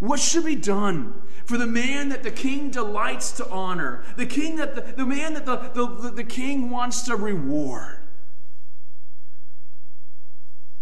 What 0.00 0.20
should 0.20 0.44
be 0.44 0.56
done 0.56 1.22
for 1.44 1.56
the 1.58 1.66
man 1.66 2.08
that 2.08 2.22
the 2.22 2.30
king 2.30 2.70
delights 2.70 3.32
to 3.32 3.48
honor, 3.50 4.04
the 4.16 4.26
king 4.26 4.56
that 4.56 4.74
the, 4.74 4.80
the 4.80 5.06
man 5.06 5.34
that 5.34 5.46
the, 5.46 5.56
the, 5.56 6.10
the 6.10 6.24
king 6.24 6.70
wants 6.70 7.02
to 7.02 7.16
reward? 7.16 7.98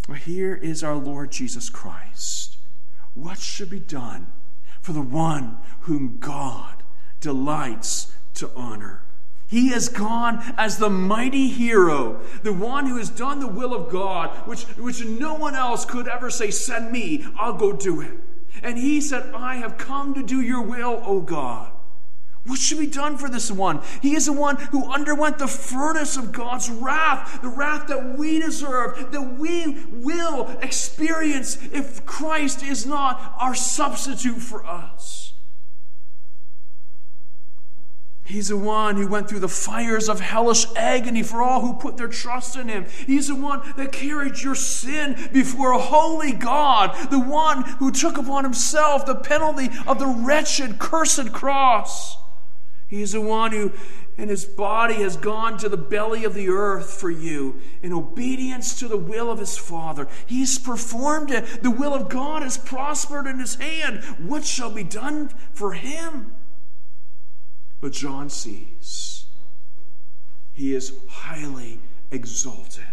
Well, 0.09 0.19
here 0.19 0.55
is 0.55 0.83
our 0.83 0.97
Lord 0.97 1.31
Jesus 1.31 1.69
Christ. 1.69 2.57
What 3.15 3.39
should 3.39 3.71
be 3.71 3.81
done 3.81 4.33
for 4.81 4.93
the 4.93 5.03
one 5.03 5.59
whom 5.83 6.19
God 6.19 6.82
delights 7.23 8.13
to 8.35 8.51
honor. 8.55 9.03
He 9.49 9.69
has 9.69 9.89
gone 9.89 10.43
as 10.57 10.79
the 10.79 10.91
mighty 10.91 11.49
hero, 11.49 12.21
the 12.43 12.53
one 12.53 12.87
who 12.87 12.97
has 12.97 13.11
done 13.11 13.41
the 13.41 13.47
will 13.47 13.75
of 13.75 13.91
God, 13.91 14.31
which, 14.47 14.65
which 14.79 15.05
no 15.05 15.35
one 15.35 15.55
else 15.55 15.85
could 15.85 16.09
ever 16.09 16.31
say, 16.31 16.51
Send 16.51 16.91
me, 16.91 17.25
I'll 17.39 17.53
go 17.53 17.73
do 17.73 18.01
it. 18.01 18.13
And 18.63 18.79
he 18.79 19.01
said, 19.01 19.35
I 19.35 19.57
have 19.57 19.79
come 19.79 20.15
to 20.15 20.23
do 20.23 20.41
your 20.41 20.63
will, 20.63 21.03
O 21.05 21.21
God. 21.21 21.71
What 22.45 22.59
should 22.59 22.79
be 22.79 22.87
done 22.87 23.19
for 23.19 23.29
this 23.29 23.51
one? 23.51 23.83
He 24.01 24.17
is 24.17 24.27
the 24.27 24.33
one 24.33 24.57
who 24.57 24.91
underwent 24.91 25.39
the 25.39 25.47
furnace 25.47 26.17
of 26.17 26.33
God's 26.33 26.69
wrath, 26.71 27.41
the 27.41 27.49
wrath 27.49 27.87
that 27.87 28.19
we 28.19 28.41
deserve, 28.41 29.13
that 29.13 29.39
we 29.39 29.85
will 29.93 30.49
experience 30.61 31.57
if 31.73 32.05
Christ 32.05 32.65
is 32.65 32.85
not 32.85 33.37
our 33.39 33.55
substitute 33.55 34.41
for 34.41 34.67
us. 34.67 35.32
He's 38.25 38.49
the 38.49 38.57
one 38.57 38.97
who 38.97 39.09
went 39.09 39.29
through 39.29 39.41
the 39.41 39.49
fires 39.49 40.09
of 40.09 40.21
hellish 40.21 40.67
agony 40.77 41.23
for 41.23 41.43
all 41.43 41.61
who 41.61 41.75
put 41.75 41.97
their 41.97 42.09
trust 42.09 42.57
in 42.57 42.69
him. 42.69 42.87
He's 43.07 43.29
the 43.29 43.35
one 43.35 43.61
that 43.77 43.93
carried 43.93 44.39
your 44.41 44.55
sin 44.55 45.29
before 45.33 45.73
a 45.73 45.79
holy 45.79 46.33
God, 46.33 47.11
the 47.11 47.19
one 47.19 47.63
who 47.79 47.91
took 47.91 48.17
upon 48.17 48.45
himself 48.45 49.05
the 49.05 49.17
penalty 49.17 49.71
of 49.87 49.99
the 49.99 50.07
wretched, 50.07 50.79
cursed 50.79 51.33
cross. 51.33 52.17
He's 52.87 53.13
the 53.13 53.21
one 53.21 53.53
who, 53.53 53.73
in 54.17 54.29
his 54.29 54.45
body, 54.45 54.97
has 54.97 55.17
gone 55.17 55.59
to 55.59 55.69
the 55.69 55.77
belly 55.77 56.25
of 56.25 56.35
the 56.35 56.49
earth 56.49 56.93
for 56.93 57.11
you 57.11 57.61
in 57.83 57.93
obedience 57.93 58.79
to 58.79 58.87
the 58.87 58.99
will 58.99 59.31
of 59.31 59.41
his 59.41 59.59
Father. 59.59 60.07
He's 60.27 60.59
performed 60.59 61.31
it. 61.31 61.63
The 61.63 61.71
will 61.71 61.93
of 61.95 62.09
God 62.09 62.43
has 62.43 62.57
prospered 62.57 63.27
in 63.27 63.41
his 63.41 63.57
hand. 63.57 64.05
What 64.19 64.45
shall 64.45 64.71
be 64.71 64.85
done 64.85 65.31
for 65.53 65.73
him? 65.73 66.35
But 67.83 67.93
John 67.93 68.31
sees 68.31 69.27
he 70.53 70.73
is 70.75 70.93
highly 71.09 71.81
exalted. 72.13 72.85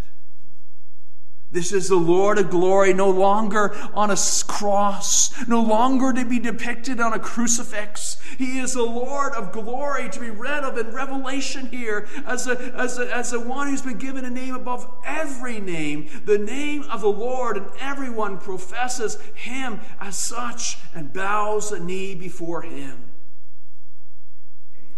This 1.52 1.72
is 1.72 1.90
the 1.90 1.96
Lord 1.96 2.40
of 2.40 2.50
glory, 2.50 2.94
no 2.94 3.10
longer 3.10 3.76
on 3.94 4.10
a 4.10 4.18
cross, 4.48 5.48
no 5.48 5.62
longer 5.62 6.14
to 6.14 6.26
be 6.26 6.40
depicted 6.40 7.00
on 7.00 7.14
a 7.14 7.20
crucifix. 7.20 8.18
He 8.38 8.60
is 8.60 8.74
the 8.74 8.84
Lord 8.84 9.34
of 9.34 9.52
glory 9.52 10.10
to 10.10 10.20
be 10.20 10.30
read 10.30 10.64
of 10.64 10.78
in 10.78 10.92
Revelation 10.94 11.68
here 11.68 12.08
as 12.26 12.48
a, 12.48 12.58
as 12.76 12.98
a, 12.98 13.16
as 13.16 13.34
a 13.34 13.40
one 13.40 13.68
who's 13.68 13.82
been 13.82 13.98
given 13.98 14.26
a 14.26 14.30
name 14.30 14.56
above 14.56 14.92
every 15.06 15.60
name, 15.60 16.08
the 16.26 16.38
name 16.40 16.84
of 16.84 17.02
the 17.02 17.12
Lord, 17.12 17.58
and 17.58 17.68
everyone 17.80 18.40
professes 18.40 19.20
him 19.36 19.82
as 20.00 20.18
such 20.18 20.78
and 20.96 21.14
bows 21.14 21.70
the 21.70 21.80
knee 21.80 22.16
before 22.16 22.62
him. 22.64 23.09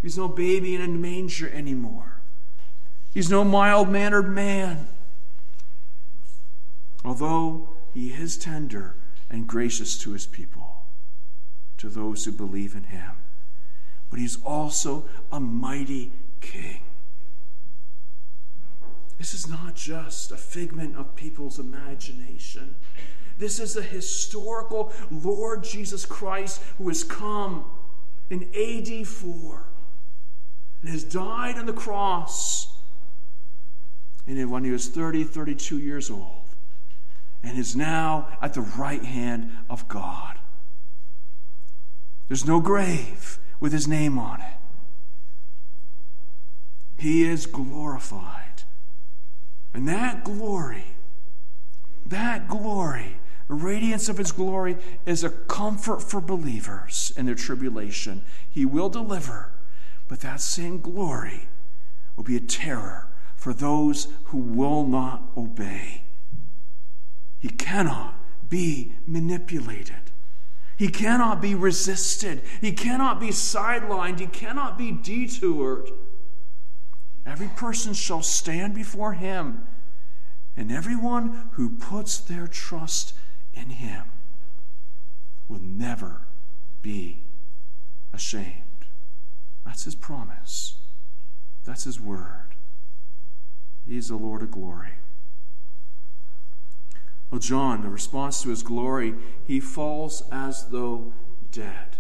He's 0.02 0.18
no 0.18 0.28
baby 0.28 0.76
in 0.76 0.82
a 0.82 0.88
manger 0.88 1.50
anymore. 1.50 2.22
He's 3.14 3.30
no 3.30 3.44
mild 3.44 3.90
mannered 3.90 4.30
man. 4.30 4.88
Although 7.04 7.70
he 7.94 8.10
is 8.10 8.38
tender 8.38 8.96
and 9.30 9.48
gracious 9.48 9.98
to 10.00 10.14
his 10.14 10.26
people, 10.26 10.86
to 11.78 11.90
those 11.90 12.26
who 12.26 12.32
believe 12.32 12.76
in 12.76 12.84
him. 12.84 13.12
But 14.10 14.20
he's 14.20 14.42
also 14.44 15.06
a 15.32 15.40
mighty 15.40 16.12
king. 16.42 16.82
This 19.18 19.34
is 19.34 19.48
not 19.48 19.76
just 19.76 20.32
a 20.32 20.38
figment 20.38 20.96
of 20.96 21.16
people's 21.16 21.60
imagination. 21.60 22.76
This 23.38 23.60
is 23.60 23.76
the 23.76 23.84
historical 23.84 24.92
Lord 25.12 25.64
Jesus 25.64 26.06
Christ 26.06 26.62
who 26.78 26.88
has 26.88 27.04
come 27.04 27.66
in 28.30 28.50
AD 28.56 29.08
4 29.08 29.66
and 30.82 30.90
has 30.90 31.04
died 31.04 31.58
on 31.58 31.66
the 31.66 31.74
cross. 31.74 32.68
And 34.28 34.50
when 34.52 34.64
he 34.64 34.72
was 34.72 34.88
30, 34.88 35.24
32 35.24 35.78
years 35.78 36.10
old, 36.10 36.42
and 37.44 37.58
is 37.58 37.76
now 37.76 38.28
at 38.42 38.54
the 38.54 38.62
right 38.62 39.04
hand 39.04 39.52
of 39.70 39.88
God. 39.88 40.38
There's 42.28 42.46
no 42.46 42.60
grave 42.60 43.40
with 43.60 43.74
his 43.74 43.88
name 43.88 44.18
on 44.18 44.42
it. 44.42 44.54
He 46.98 47.24
is 47.24 47.46
glorified. 47.48 48.64
And 49.74 49.88
that 49.88 50.24
glory, 50.24 50.96
that 52.06 52.48
glory, 52.48 53.18
the 53.48 53.56
radiance 53.56 54.08
of 54.08 54.18
his 54.18 54.32
glory, 54.32 54.78
is 55.06 55.24
a 55.24 55.30
comfort 55.30 56.04
for 56.04 56.22
believers 56.22 57.12
in 57.18 57.26
their 57.26 57.36
tribulation. 57.36 58.24
He 58.50 58.66
will 58.66 58.90
deliver 58.90 59.51
but 60.12 60.20
that 60.20 60.42
same 60.42 60.82
glory 60.82 61.48
will 62.18 62.26
be 62.26 62.36
a 62.36 62.42
terror 62.42 63.08
for 63.38 63.54
those 63.54 64.10
who 64.26 64.38
will 64.40 64.86
not 64.86 65.24
obey. 65.38 66.04
He 67.40 67.48
cannot 67.48 68.16
be 68.50 68.92
manipulated. 69.08 70.12
He 70.76 70.90
cannot 70.90 71.42
be 71.42 71.56
resisted. 71.56 72.42
He 72.60 72.74
cannot 72.74 73.22
be 73.22 73.30
sidelined. 73.30 74.20
He 74.20 74.28
cannot 74.28 74.78
be 74.78 74.92
detoured. 74.92 75.90
Every 77.26 77.48
person 77.48 77.94
shall 77.94 78.22
stand 78.22 78.76
before 78.76 79.14
him, 79.14 79.66
and 80.58 80.74
everyone 80.74 81.52
who 81.54 81.70
puts 81.70 82.18
their 82.18 82.48
trust 82.48 83.14
in 83.54 83.70
him 83.70 84.04
will 85.48 85.62
never 85.62 86.24
be 86.82 87.20
ashamed. 88.12 88.71
That's 89.66 89.86
his 89.86 89.96
promise. 89.96 90.76
That's 91.66 91.84
his 91.84 92.00
word. 92.00 92.56
He's 93.88 94.10
the 94.10 94.16
Lord 94.16 94.42
of 94.42 94.52
glory. 94.52 94.94
Well, 97.30 97.40
John, 97.40 97.82
the 97.82 97.90
response 97.90 98.42
to 98.44 98.50
his 98.50 98.62
glory, 98.62 99.16
he 99.46 99.60
falls 99.60 100.24
as 100.32 100.68
though 100.68 101.14
dead. 101.52 101.98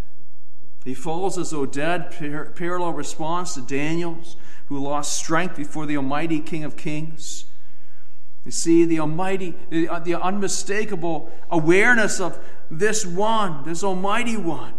He 0.84 0.93
falls 0.93 1.38
as 1.38 1.51
though 1.51 1.66
dead, 1.66 2.12
par- 2.18 2.51
parallel 2.55 2.93
response 2.93 3.53
to 3.53 3.62
Daniel's, 3.62 4.36
who 4.68 4.80
lost 4.80 5.18
strength 5.18 5.55
before 5.55 5.86
the 5.86 5.97
Almighty 5.97 6.39
King 6.39 6.64
of 6.64 6.76
Kings. 6.76 7.45
You 8.45 8.51
see, 8.51 8.86
the 8.86 8.99
Almighty, 8.99 9.55
the, 9.70 9.88
the 10.03 10.20
unmistakable 10.20 11.32
awareness 11.49 12.20
of 12.20 12.39
this 12.72 13.05
one, 13.05 13.64
this 13.64 13.84
Almighty 13.84 14.36
One, 14.36 14.74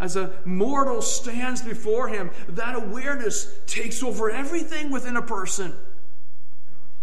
as 0.00 0.16
a 0.16 0.32
mortal 0.44 1.00
stands 1.02 1.62
before 1.62 2.08
him, 2.08 2.30
that 2.48 2.74
awareness 2.74 3.54
takes 3.66 4.02
over 4.02 4.30
everything 4.30 4.90
within 4.90 5.16
a 5.16 5.22
person. 5.22 5.74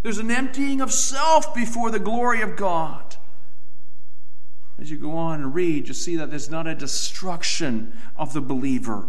There's 0.04 0.18
an 0.18 0.32
emptying 0.32 0.82
of 0.82 0.92
self 0.92 1.56
before 1.56 1.90
the 1.90 2.00
glory 2.00 2.42
of 2.42 2.56
God. 2.56 3.16
As 4.80 4.92
you 4.92 4.98
go 4.98 5.12
on 5.12 5.42
and 5.42 5.56
read, 5.56 5.88
you 5.88 5.94
see 5.94 6.18
that 6.18 6.30
there's 6.30 6.50
not 6.50 6.68
a 6.68 6.76
destruction 6.76 7.98
of 8.18 8.34
the 8.34 8.42
believer, 8.42 9.08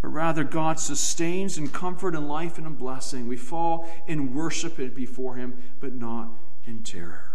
but 0.00 0.08
rather 0.08 0.44
God 0.44 0.80
sustains 0.80 1.58
in 1.58 1.68
comfort 1.68 2.14
and 2.14 2.28
life 2.28 2.56
and 2.56 2.66
in 2.66 2.74
blessing. 2.74 3.28
We 3.28 3.36
fall 3.36 3.86
in 4.06 4.34
worship 4.34 4.76
before 4.94 5.34
Him, 5.34 5.62
but 5.78 5.94
not 5.94 6.30
in 6.66 6.82
terror. 6.82 7.32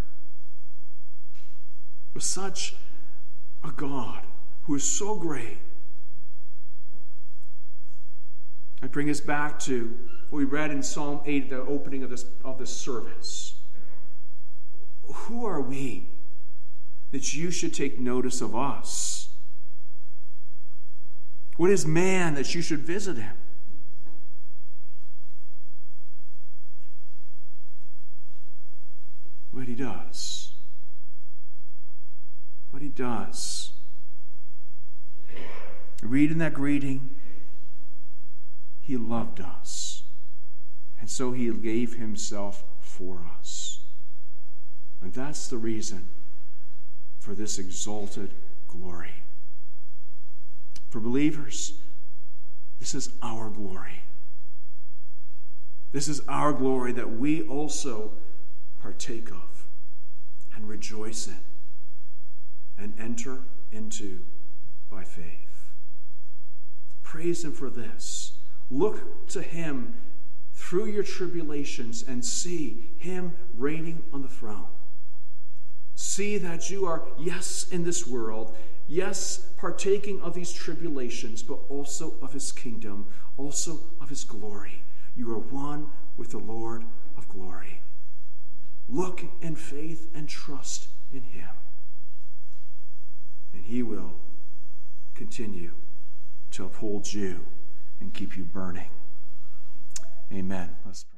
With 2.12 2.24
such 2.24 2.74
a 3.62 3.70
God 3.70 4.22
who 4.64 4.74
is 4.74 4.84
so 4.84 5.14
great, 5.14 5.58
I 8.82 8.86
bring 8.86 9.08
us 9.08 9.20
back 9.20 9.58
to 9.60 9.96
what 10.30 10.38
we 10.38 10.44
read 10.44 10.70
in 10.70 10.82
Psalm 10.82 11.20
8 11.24 11.44
at 11.44 11.50
the 11.50 11.60
opening 11.62 12.02
of 12.02 12.10
this, 12.10 12.26
of 12.44 12.58
this 12.58 12.76
service. 12.76 13.54
Who 15.04 15.46
are 15.46 15.60
we 15.60 16.08
that 17.12 17.34
you 17.34 17.50
should 17.50 17.72
take 17.72 17.98
notice 17.98 18.40
of 18.40 18.54
us? 18.54 19.28
What 21.56 21.70
is 21.70 21.86
man 21.86 22.34
that 22.34 22.54
you 22.54 22.60
should 22.60 22.80
visit 22.80 23.16
him? 23.16 23.36
What 29.52 29.66
he 29.66 29.74
does. 29.74 30.50
What 32.70 32.82
he 32.82 32.88
does. 32.88 33.70
Read 36.02 36.30
in 36.30 36.36
that 36.38 36.52
greeting 36.52 37.16
he 38.86 38.96
loved 38.96 39.40
us. 39.40 40.04
And 41.00 41.10
so 41.10 41.32
He 41.32 41.50
gave 41.50 41.94
Himself 41.94 42.62
for 42.80 43.26
us. 43.36 43.80
And 45.02 45.12
that's 45.12 45.48
the 45.48 45.58
reason 45.58 46.06
for 47.18 47.34
this 47.34 47.58
exalted 47.58 48.30
glory. 48.68 49.24
For 50.88 51.00
believers, 51.00 51.72
this 52.78 52.94
is 52.94 53.10
our 53.22 53.50
glory. 53.50 54.04
This 55.90 56.06
is 56.06 56.22
our 56.28 56.52
glory 56.52 56.92
that 56.92 57.10
we 57.10 57.42
also 57.42 58.12
partake 58.80 59.30
of 59.30 59.66
and 60.54 60.68
rejoice 60.68 61.26
in 61.26 61.40
and 62.78 62.94
enter 63.00 63.40
into 63.72 64.20
by 64.88 65.02
faith. 65.02 65.72
Praise 67.02 67.42
Him 67.44 67.50
for 67.50 67.68
this. 67.68 68.36
Look 68.70 69.28
to 69.28 69.42
him 69.42 69.94
through 70.54 70.86
your 70.86 71.04
tribulations 71.04 72.02
and 72.06 72.24
see 72.24 72.90
him 72.98 73.34
reigning 73.56 74.02
on 74.12 74.22
the 74.22 74.28
throne. 74.28 74.66
See 75.94 76.38
that 76.38 76.70
you 76.70 76.86
are, 76.86 77.02
yes, 77.18 77.66
in 77.70 77.84
this 77.84 78.06
world, 78.06 78.56
yes, 78.88 79.46
partaking 79.56 80.20
of 80.20 80.34
these 80.34 80.52
tribulations, 80.52 81.42
but 81.42 81.58
also 81.68 82.14
of 82.20 82.32
his 82.32 82.52
kingdom, 82.52 83.06
also 83.36 83.80
of 84.00 84.08
his 84.08 84.24
glory. 84.24 84.82
You 85.16 85.32
are 85.32 85.38
one 85.38 85.90
with 86.16 86.30
the 86.30 86.38
Lord 86.38 86.84
of 87.16 87.28
glory. 87.28 87.80
Look 88.88 89.24
in 89.40 89.56
faith 89.56 90.10
and 90.14 90.28
trust 90.28 90.88
in 91.12 91.22
him, 91.22 91.48
and 93.52 93.64
he 93.64 93.82
will 93.82 94.14
continue 95.14 95.72
to 96.52 96.64
uphold 96.64 97.12
you 97.12 97.46
and 98.00 98.12
keep 98.12 98.36
you 98.36 98.44
burning. 98.44 98.90
Amen. 100.32 100.76
Let's 100.84 101.04
pray. 101.04 101.15